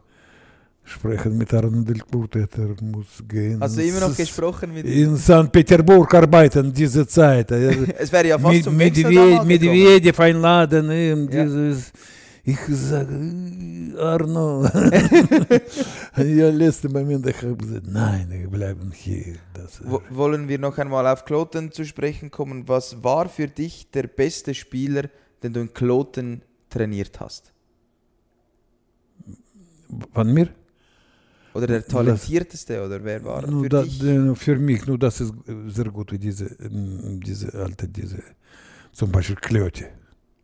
[0.84, 3.60] sprechen mit Arno Del er muss gehen.
[3.60, 5.50] Hast du immer noch gesprochen mit In St.
[5.50, 7.50] Petersburg arbeiten diese Zeit.
[7.98, 9.44] Es wäre ja fast mit zum Medved.
[9.46, 10.90] Medvedev einladen.
[10.90, 11.44] ähm, Ja.
[11.44, 11.92] Dieses,
[12.46, 13.14] ich sage,
[13.98, 14.64] Arno.
[16.16, 19.36] ja, letzten Moment, ich habe gesagt, nein, wir bleiben hier.
[20.10, 22.68] Wollen wir noch einmal auf Kloten zu sprechen kommen?
[22.68, 25.04] Was war für dich der beste Spieler,
[25.42, 27.52] den du in Kloten trainiert hast?
[30.12, 30.48] Von mir?
[31.54, 32.84] Oder der talentierteste?
[32.84, 34.02] Oder wer war Nur für da, dich?
[34.02, 38.18] äh, für mich, nur das ist äh, sehr gut, diese, ähm, diese alte, diese,
[38.92, 39.86] zum Beispiel Klöte.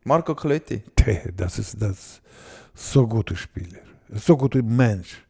[0.05, 0.83] Marco Klöti.
[0.97, 2.21] Tja, Das ist das
[2.75, 3.79] so gute Spieler,
[4.15, 5.23] so guter Mensch.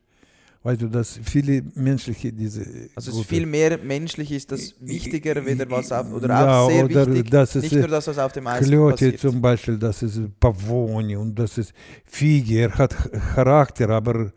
[0.62, 4.74] Weißt du, dass viele menschliche diese Also es ist gute- viel mehr menschlich ist das
[4.78, 7.88] wichtiger, weder was auf, oder Ja, auch sehr oder wichtig, das ist, nicht äh, nur
[7.88, 9.20] das, was auf dem Eis Klöte passiert.
[9.20, 11.72] zum Beispiel, das ist Pavoni und das ist
[12.04, 12.94] Figi, er hat
[13.34, 14.32] Charakter, aber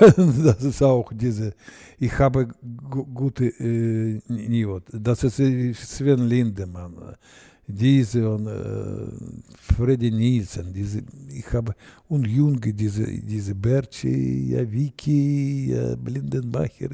[0.44, 1.54] das ist auch diese,
[1.98, 2.48] ich habe
[2.90, 4.80] gu gute äh, Niveau.
[4.92, 6.94] Das ist äh, Sven Lindemann,
[7.66, 9.06] diese und äh,
[9.58, 11.74] Freddy Nielsen, diese, ich habe,
[12.08, 16.88] und Junge, diese, diese Berci, ja, Vicky, ja, Blindenbacher,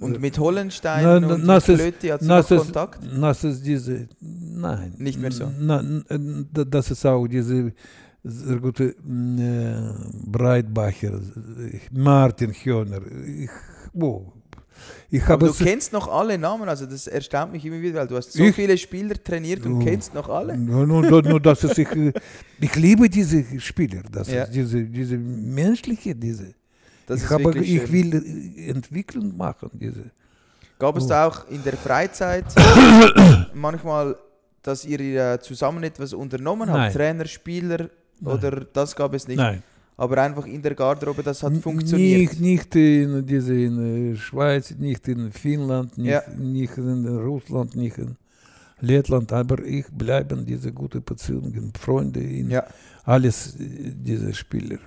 [0.00, 2.98] Und mit Hollenstein Na, und na, mit Klöti hast du das noch Kontakt?
[3.20, 4.94] Das ist diese, nein.
[4.98, 5.50] Nicht mehr so.
[5.58, 5.82] Na,
[6.50, 7.72] das ist auch diese
[8.24, 8.94] sehr gute
[10.26, 11.20] Breitbacher,
[11.90, 13.00] Martin Höhner.
[13.26, 13.50] Ich,
[13.94, 14.32] oh,
[15.10, 18.16] ich habe du kennst noch alle Namen, also das erstaunt mich immer wieder, weil du
[18.16, 19.84] hast so Ich- viele Spieler trainiert und Oh.
[19.84, 20.56] kennst noch alle.
[20.56, 22.12] Nur, nur, nur, dass es ich, äh,
[22.60, 24.46] ich liebe diese Spieler, das Ja.
[24.46, 26.54] diese, diese menschliche, diese.
[27.06, 27.92] Das ich, habe, ich schön.
[27.92, 30.10] will äh, Entwicklung machen, diese.
[30.78, 31.08] Gab es Oh.
[31.08, 32.44] da auch in der Freizeit
[33.54, 34.16] manchmal,
[34.62, 36.78] dass ihr äh, zusammen etwas unternommen habt?
[36.78, 36.92] Nein.
[36.92, 37.90] Trainer, Spieler
[38.22, 38.34] Nein.
[38.34, 39.36] oder das gab es nicht?
[39.38, 39.62] Nein.
[39.96, 42.32] Aber einfach in der Garderobe, das hat funktioniert.
[42.32, 46.22] Nicht, nicht in, diese, in äh, Schweiz, nicht in Finnland, nicht, Ja.
[46.36, 48.16] nicht in Russland, nicht in
[48.80, 52.64] Lettland, aber ich bleiben diese gute Beziehungen, Freunde, in Ja.
[53.04, 54.78] alles äh, diese Spieler.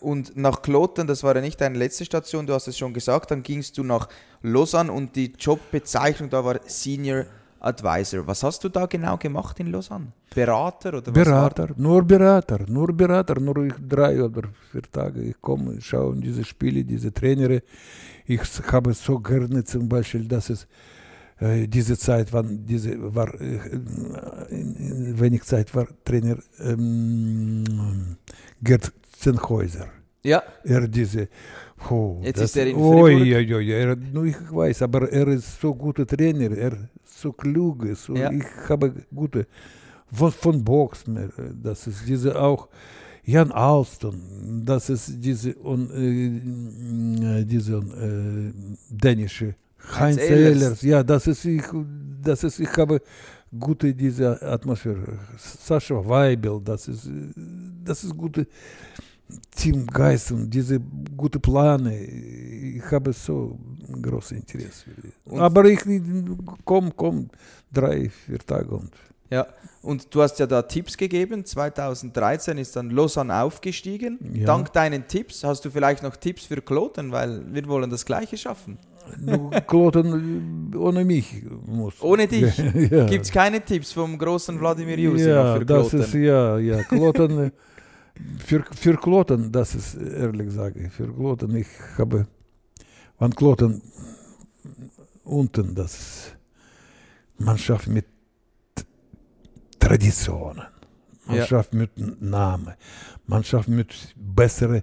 [0.00, 3.30] Und nach Kloten, das war ja nicht deine letzte Station, du hast es schon gesagt,
[3.30, 4.08] dann gingst du nach
[4.42, 7.24] Lausanne und die Jobbezeichnung da war Senior
[7.62, 8.26] Advisor.
[8.26, 10.12] Was hast du da genau gemacht in Lausanne?
[10.34, 15.22] Berater oder was war Berater, nur Berater, nur Berater, nur ich drei oder vier Tage.
[15.22, 17.60] Ich komme, schaue diese Spiele, diese Trainer.
[18.26, 18.40] Ich
[18.70, 20.66] habe so gerne zum Beispiel, dass es
[21.40, 23.58] äh, diese Zeit, wann diese war, äh,
[24.50, 28.16] in, in wenig Zeit war Trainer ähm,
[28.62, 29.86] Gerd Zenhäuser.
[30.24, 31.28] Ja, Er diese,
[31.90, 33.10] oh, Jetzt das, ist er in Fribourg.
[33.10, 36.72] oi, oi, er, nur ich weiß, aber er ist so guter Trainer, er
[37.22, 38.30] so klug, so, Ja.
[38.30, 39.46] ich habe gute,
[40.12, 41.30] von, von Box, mehr,
[41.62, 42.68] das ist diese auch,
[43.24, 48.52] Jan Alston, das ist diese, und, äh, diese äh,
[48.90, 50.56] dänische, Heinz Heinz Ehlers.
[50.56, 51.62] Ehlers, ja, das ist, ich,
[52.22, 53.00] das ist, ich habe
[53.58, 55.18] gute diese Atmosphäre.
[55.36, 57.10] Sascha Weibel, das ist, äh,
[57.84, 58.46] das ist gute
[59.54, 60.80] Teamgeist und diese
[61.16, 61.96] gute Pläne.
[62.06, 63.58] Ich habe so
[64.00, 64.86] großes Interesse.
[65.24, 65.80] Und- Aber ich
[66.64, 67.28] komm, komm,
[67.72, 68.90] drei, vier Tage und
[69.30, 69.46] ja.
[69.80, 71.44] Und du hast ja da Tipps gegeben.
[71.44, 74.18] 2013 ist dann Lausanne aufgestiegen.
[74.34, 74.44] Ja.
[74.44, 78.36] Dank deinen Tipps hast du vielleicht noch Tipps für Kloten, weil wir wollen das Gleiche
[78.36, 78.76] schaffen.
[79.66, 81.94] Kloten ohne mich muss.
[82.02, 82.56] Ohne dich?
[82.90, 83.06] ja.
[83.06, 86.00] Gibt es keine Tipps vom großen Wladimir Jusi ja, für das Kloten?
[86.06, 87.52] ist ja, ja, Kloten,
[88.38, 91.66] für, für Kloten, das ist ehrlich sage, für Kloten, ich
[91.98, 92.26] habe,
[93.18, 93.82] wenn Kloten
[95.24, 96.32] unten, das
[97.38, 98.06] Mannschaft mit
[99.78, 100.64] Traditionen,
[101.26, 102.74] Mannschaft mit Namen,
[103.26, 104.82] Mannschaft mit bessere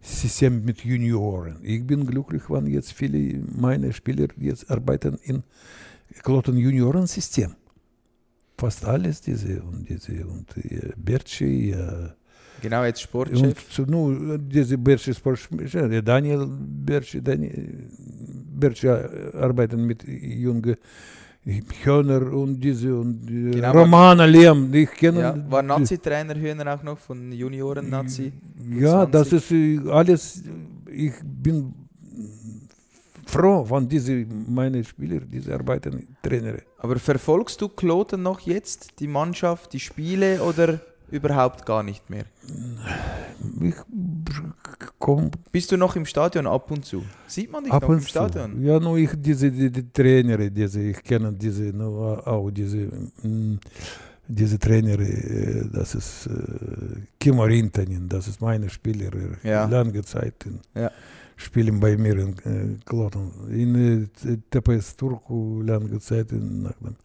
[0.00, 1.58] System mit Junioren.
[1.62, 5.42] Ich bin glücklich, wenn jetzt viele meiner Spieler jetzt arbeiten in
[6.22, 7.54] Kloten Juniorensystem
[8.60, 12.14] fast alles diese und diese und äh, Berci ja,
[12.60, 13.66] Genau, jetzt und Sportchef.
[13.70, 17.88] so, nu, diese Berci Sportchef, Daniel Berci, Daniel,
[18.60, 20.76] Berci äh, arbeiten mit jungen
[21.84, 26.82] Hörner und diese und äh, Genau, Romana Lehm, ich kenne Ja, war Nazi-Trainer Hühner auch
[26.82, 28.32] noch von Junioren-Nazi.
[28.78, 29.50] Ja, das 20.
[29.50, 30.44] ist äh, alles,
[30.90, 31.72] ich bin
[33.26, 36.56] froh, wenn diese meine Spieler, diese arbeiten Trainer.
[36.78, 40.80] Aber verfolgst du Kloten noch jetzt, die Mannschaft, die Spiele oder
[41.10, 42.24] überhaupt gar nicht mehr?
[43.60, 43.74] Ich
[44.98, 47.02] komm Bist du noch im Stadion ab und zu?
[47.26, 48.08] Sieht man dich ab noch im und zu.
[48.08, 48.62] Stadion?
[48.64, 52.88] Ja, nur ich, diese die, die Trainer, diese, ich kenne diese, nur auch diese,
[53.22, 53.58] mm,
[54.28, 56.30] diese Trainer, äh, das ist äh,
[57.18, 59.64] Kimo Rintanen, das ist meine Spieler, äh, Ja.
[59.66, 60.90] lange Zeit in, Ja.
[61.36, 63.30] spielen bei mir in äh, Kloten.
[63.50, 66.96] In äh, TPS Turku lange Zeit, in, nach dem,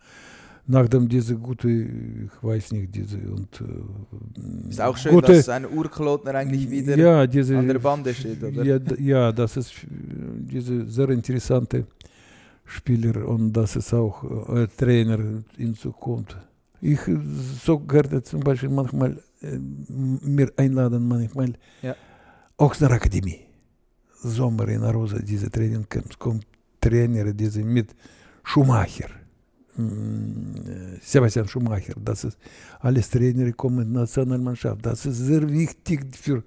[0.67, 5.49] nach dem diese gute, ich weiß nicht, diese und äh, Ist auch schön, gute, dass
[5.49, 8.63] ein Urklotner eigentlich wieder ja, diese, an der Bande steht, oder?
[8.63, 9.87] ja, ja, das ist äh,
[10.39, 11.85] diese sehr interessante
[12.65, 14.23] Spieler und das ist auch
[14.55, 15.19] äh, Trainer
[15.57, 16.35] in Zukunft.
[16.81, 17.17] Ich äh,
[17.63, 19.57] so gerne zum Beispiel manchmal äh,
[19.87, 21.95] mir einladen, manchmal Ja.
[22.57, 23.41] Ochsner Akademie.
[24.13, 26.47] Sommer in Arosa, diese Trainingcamps, kommt
[26.81, 27.93] Trainer, diese mit
[28.43, 29.09] Schumacher.
[31.01, 32.37] Sebastian Schumacher, das ist
[32.79, 34.85] alles Trainer kommen in Nationalmannschaft.
[34.85, 36.43] Das ist sehr wichtig für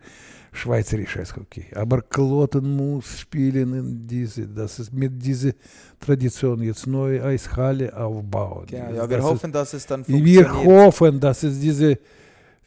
[0.53, 1.66] schweizerisches Eishockey.
[1.74, 5.53] Aber Kloten muss spielen in diese, das ist mit dieser
[6.01, 8.66] Tradition jetzt neue Eishalle aufbauen.
[8.66, 10.64] Genau, ja, wir Das hoffen, dass es dann ist, funktioniert.
[10.64, 11.99] wir hoffen, dass es diese,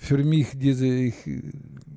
[0.02, 1.14] für mich diese, ich,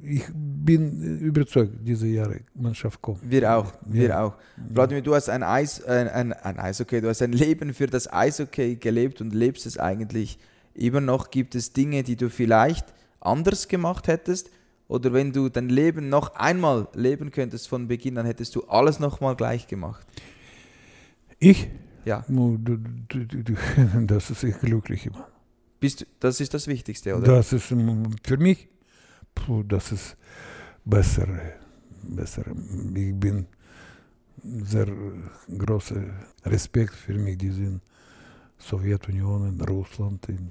[0.02, 3.18] ich bin überzeugt, diese Jahre Mannschaft kommt.
[3.28, 4.24] Wir auch, wir Ja.
[4.24, 4.34] auch.
[4.74, 8.12] Vladimir, du hast ein Eis, ein, ein, ein Eishockey, du hast ein Leben für das
[8.12, 10.38] Eishockey gelebt und lebst es eigentlich
[10.74, 11.30] immer noch.
[11.30, 12.84] Gibt es Dinge, die du vielleicht
[13.20, 14.50] anders gemacht hättest?
[14.86, 19.00] Oder wenn du dein Leben noch einmal leben könntest von Beginn, dann hättest du alles
[19.00, 20.06] nochmal gleich gemacht.
[21.38, 21.70] Ich?
[22.04, 22.22] Ja,
[24.06, 25.26] das ist ich glücklich immer.
[25.84, 27.26] Bist das ist das Wichtigste, oder?
[27.36, 28.68] Das ist für mich,
[29.34, 30.16] puh, das ist
[30.82, 31.28] besser,
[32.02, 32.44] besser.
[32.94, 33.46] Ich bin
[34.72, 34.88] sehr
[35.62, 36.02] großer
[36.46, 37.82] Respekt für mich, die sind
[38.58, 40.50] Sowjetunion, in Russland, in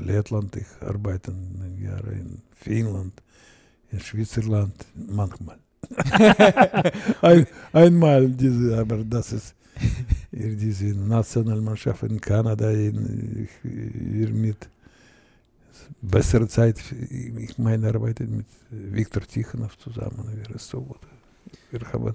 [0.00, 1.32] Lettland, ich arbeite
[1.80, 3.14] Jahre in Finnland,
[3.92, 5.58] in Schweizerland, manchmal.
[7.22, 9.54] Ein, einmal diese, aber das ist
[10.32, 14.68] diese Nationalmannschaft in Kanada, in, wir mit
[16.00, 16.78] bessere Zeit,
[17.10, 21.00] ich meine, arbeite mit Viktor Tikhonov zusammen, wir ist so gut.
[21.70, 22.14] Wir haben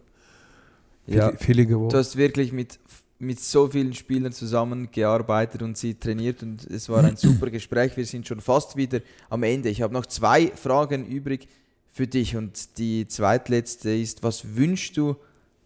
[1.07, 1.89] Ja, viele, viele gewonnen.
[1.89, 2.79] du hast wirklich mit,
[3.19, 7.97] mit so vielen Spielern zusammengearbeitet und sie trainiert und es war ein super Gespräch.
[7.97, 9.69] Wir sind schon fast wieder am Ende.
[9.69, 11.47] Ich habe noch zwei Fragen übrig
[11.91, 15.15] für dich und die zweitletzte ist, was wünschst du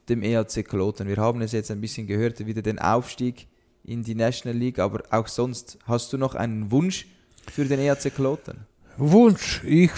[0.09, 1.07] dem EAC Kloten?
[1.07, 3.47] Wir haben es jetzt ein bisschen gehört, wieder den Aufstieg
[3.83, 7.07] in die National League, aber auch sonst, hast du noch einen Wunsch
[7.51, 8.57] für den EAC Kloten?
[8.97, 9.91] Wunsch, ich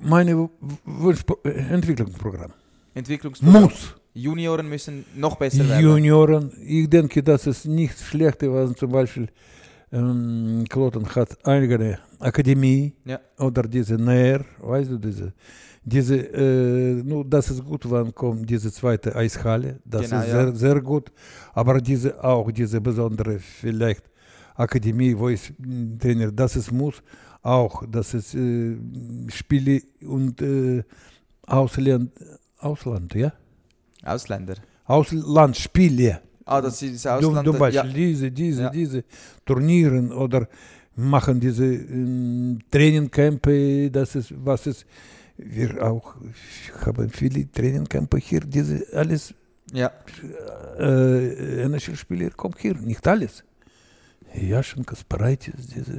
[0.00, 0.48] meine
[0.84, 2.52] Wunsch, Entwicklungsprogramm.
[2.94, 3.62] Entwicklungsprogramm.
[3.64, 3.94] Muss.
[4.14, 5.84] Junioren müssen noch besser werden.
[5.84, 9.28] Junioren, ich denke, das ist nichts Schlechtes, was zum Beispiel
[9.92, 13.20] ähm, Kloten hat eigene Akademie Ja.
[13.38, 15.32] oder diese NER, weißt du, diese,
[15.88, 20.44] diese äh, nur das ist gut, wann kommt diese zweite Eishalle, das Genau, ist ja.
[20.44, 21.10] sehr, sehr gut,
[21.54, 24.04] aber diese auch diese besondere vielleicht
[24.56, 25.52] Akademie, wo ich
[26.00, 26.96] Trainer, das ist muss
[27.42, 28.76] auch, das ist äh,
[29.28, 30.82] Spiele und äh,
[31.46, 32.10] Ausland,
[32.58, 33.32] Ausland, ja?
[34.04, 34.54] Ausländer.
[34.84, 36.20] Auslandsspiele.
[36.44, 37.46] Ah, das ist Ausland.
[37.46, 37.94] zum Beispiel ja.
[37.96, 38.70] diese, diese, Ja.
[38.70, 39.04] diese
[39.44, 40.48] Turnieren oder
[40.96, 44.86] machen diese ähm, Trainingcampe, das ist, was ist,
[45.38, 46.16] wir auch
[46.84, 49.34] haben viele Trainingcampe hier, diese alles,
[49.72, 49.90] ja.
[50.78, 53.44] äh, NHL-Spieler kommen hier, nicht alles.
[54.34, 55.92] Jaschenko, Sparaitis, diese,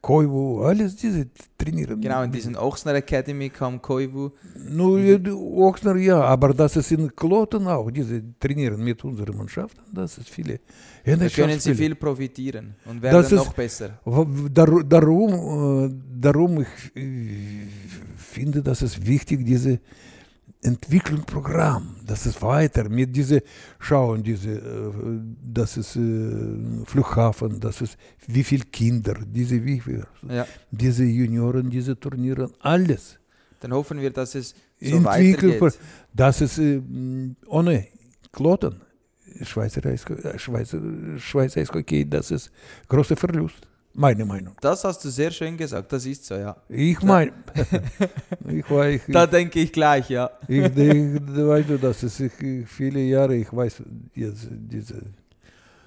[0.00, 1.26] Koivu, alles diese
[1.58, 2.00] trainieren.
[2.00, 4.30] Genau, in diesen Ochsner Academy kam Koivu.
[4.68, 9.36] Nu, ja, die Ochsner, ja, aber das ist in Kloten auch, diese trainieren mit unseren
[9.36, 10.60] Mannschaften, das ist viele.
[11.04, 13.98] Da können sie viel profitieren und werden Das ist- noch besser.
[14.04, 17.02] W- dar- Darum, darum ich
[18.16, 19.78] finde, dass es wichtig, diese
[20.64, 23.42] Entwicklungsprogramm, das ist weiter mit diese
[23.78, 24.92] Schauen, diese, äh,
[25.52, 27.96] das ist äh, Flughafen, das ist
[28.26, 30.46] wie viele Kinder, diese wie viel, Ja.
[30.70, 33.18] diese Junioren, diese Turniere, alles.
[33.60, 35.80] Dann hoffen wir, dass es so Entwicklung, weitergeht.
[36.12, 36.80] das ist äh,
[37.46, 37.86] ohne
[38.32, 38.80] Kloten,
[39.42, 40.78] Schweizer, Eisho- äh, Schweizer,
[41.18, 42.50] Schweizer Eishockey, das ist
[42.88, 44.54] großer Verlust, meine Meinung.
[44.60, 46.56] Das hast du sehr schön gesagt, das ist so, ja.
[46.68, 47.32] Ich meine,
[48.48, 50.30] ich weiß, Da denke ich gleich, ja.
[50.48, 53.82] ich, denke, weißt du, das ist ich, viele Jahre, ich weiß
[54.14, 55.02] jetzt diese,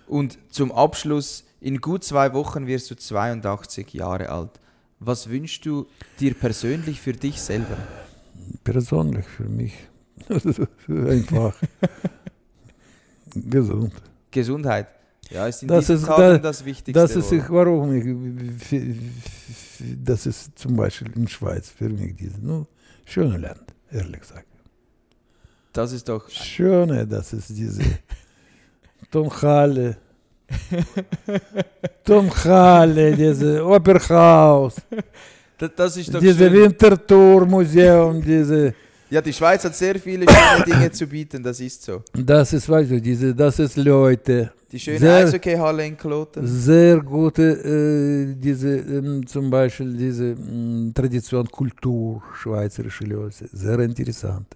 [0.07, 4.51] Und zum Abschluss, in gut zwei Wochen wirst du 82 Jahre alt.
[4.99, 5.87] Was wünschst du
[6.19, 7.77] dir persönlich für dich selber?
[8.63, 9.73] persönlich für mich,
[10.87, 11.55] einfach
[13.33, 13.93] gesund.
[14.31, 14.87] Gesundheit.
[15.29, 16.93] Ja, ist in Das diesen ist Tagen da- das Wichtigste.
[17.01, 18.95] Das ist ich, warum ich,
[20.03, 22.65] das ist zum Beispiel in Schweiz für mich dieses no,
[23.05, 24.47] schöne Land, ehrlich gesagt.
[25.73, 26.29] das ist doch.
[26.29, 27.81] Schöne, das ist diese
[29.11, 29.97] Tonhalle,
[32.03, 34.75] Tonhalle, diese Operhaus,
[35.57, 36.53] Das, das ist doch diese schön.
[36.53, 38.73] Winterthur-Museum, diese,
[39.09, 42.01] Ja, die Schweiz hat sehr viele schöne Dinge zu bieten, das ist so.
[42.13, 46.45] das ist, weißt du, diese, das ist Leute, Die schöne Sehr- Eishockeyhalle in Kloten.
[46.45, 54.47] sehr gute, äh, diese, ähm, zum Beispiel diese ähm, Tradition, Kultur, schweizerische Leute, sehr interessant.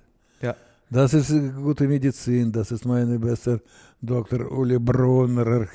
[0.42, 0.54] Ja.
[0.90, 3.62] Das ist äh, gute Medizin, das ist meine beste
[4.02, 4.52] Dr.
[4.52, 5.68] Uli Brunner,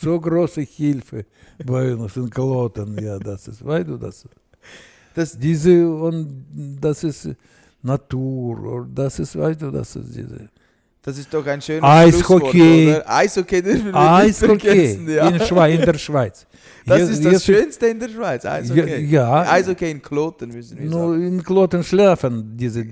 [0.00, 1.24] so große Hilfe
[1.64, 4.26] bei uns in Kloten, ja, das ist, weißt du, das,
[5.14, 6.44] Das, diese, und
[6.80, 7.28] das ist
[7.82, 10.48] Natur, das ist, weißt du, das ist diese,
[11.04, 12.88] das ist doch ein schönes Eishockey.
[12.88, 13.10] Oder?
[13.10, 15.08] Eishockey dürfen wir Eishockey nicht.
[15.16, 15.28] Ja.
[15.28, 16.46] in, Schweiz, in der Schweiz.
[16.86, 19.04] Das Jetzt- ist das Schönste in der Schweiz, Eishockey.
[19.06, 19.42] Ja.
[19.50, 21.26] Eishockey in Kloten müssen wir Nur sagen.
[21.26, 22.84] in Kloten schlafen diese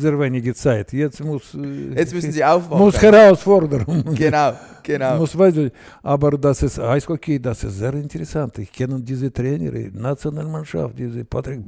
[0.00, 0.92] sehr wenige Zeit.
[0.92, 2.78] Jetzt muss, äh, Jetzt müssen sie aufwachen.
[2.84, 4.04] muss Herausforderung.
[4.14, 4.52] Genau,
[4.82, 5.18] genau.
[5.18, 5.70] Muss, weißt du,
[6.02, 8.58] aber das ist Eishockey, das ist sehr interessant.
[8.58, 11.60] Ich kenne diese Trainer, Nationalmannschaft, diese Patrick,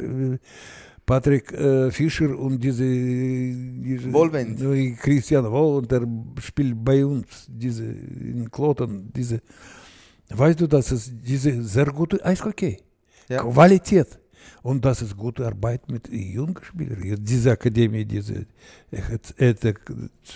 [1.07, 4.61] Patrick äh, Fischer und diese, diese Wohlwend.
[4.61, 6.07] äh, Christian Wohlwend, der
[6.41, 9.41] spielt bei uns, diese in Kloten, diese,
[10.31, 12.79] weißt du, das ist diese sehr gute Eishockey.
[13.29, 13.43] Ja.
[13.43, 14.19] Qualität.
[14.63, 17.23] Und das ist gute Arbeit mit jungen Spielern.
[17.23, 18.47] Diese Akademie, diese
[18.91, 19.65] äh, hat, hat,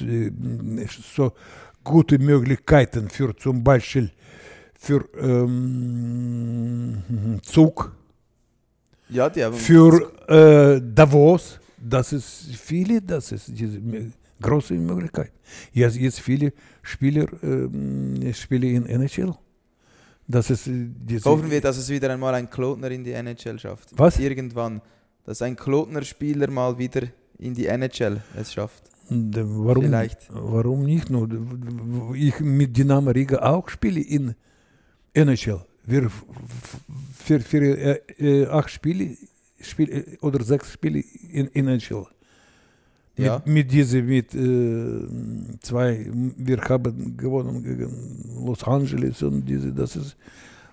[0.03, 0.31] äh,
[1.15, 1.33] so
[1.83, 4.11] gute Möglichkeiten für zum Beispiel
[4.79, 7.03] für ähm,
[7.43, 7.93] Zug,
[9.11, 11.59] Ja, die haben für äh, Davos.
[11.81, 13.81] Das ist viele, das ist diese
[14.41, 15.33] große Möglichkeit.
[15.73, 16.53] Jetzt, jetzt viele
[16.83, 19.35] Spieler ähm, spielen in NHL.
[20.27, 23.59] Das ist äh, diese, Hoffen wir, dass es wieder einmal ein Klotner in die NHL
[23.59, 23.91] schafft.
[23.97, 24.19] Was?
[24.19, 24.83] Irgendwann.
[25.25, 27.03] Dass ein Klotner Spieler mal wieder
[27.39, 28.85] in die NHL es schafft.
[29.11, 30.29] Äh, Warum, Vielleicht.
[30.31, 31.09] warum nicht?
[31.11, 31.29] Nur,
[32.15, 34.35] ich mit Dynamo Riga auch spiele in
[35.15, 35.61] NHL.
[35.89, 36.11] Wir
[37.17, 39.17] für, für äh, äh, acht Spiele,
[39.61, 41.65] Spiel, äh, oder sechs Spiele in, in.
[41.65, 41.91] Mit,
[43.17, 43.43] Ja.
[43.47, 50.17] mit diese, mit äh, zwei, wir haben gewonnen gegen Los Angeles und diese, das ist,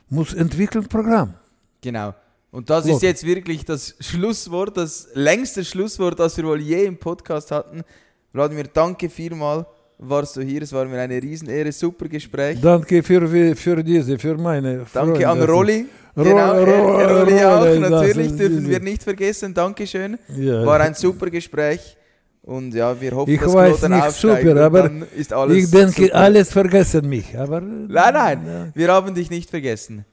[0.10, 1.34] muss entwickeln Programm.
[1.82, 2.14] Genau.
[2.52, 2.98] Und das Klotner.
[2.98, 7.84] ist jetzt wirklich das Schlusswort, das längste Schlusswort, das wir wohl je im Podcast hatten.
[8.32, 9.66] Vladimir, danke vielmal.
[9.98, 10.62] Warst du hier?
[10.62, 11.72] Es war mir eine Riesenehre.
[11.72, 12.60] Super Gespräch.
[12.62, 15.28] Danke für, für diese, für meine Danke Freunde.
[15.30, 15.86] an Rolli.
[16.18, 17.90] Ro- Genau, Ro- Rolli auch.
[17.90, 19.54] Natürlich dürfen wir nicht vergessen.
[19.54, 20.18] Dankeschön.
[20.30, 21.98] War ein super Gespräch.
[22.42, 26.04] Und ja, wir hoffen, Ich dass weiß nicht super, aber dann ist alles ich denke,
[26.04, 26.16] super.
[26.16, 27.36] alles vergessen mich.
[27.38, 28.68] Aber, Nein, nein, Ja.
[28.76, 30.06] wir haben dich nicht vergessen.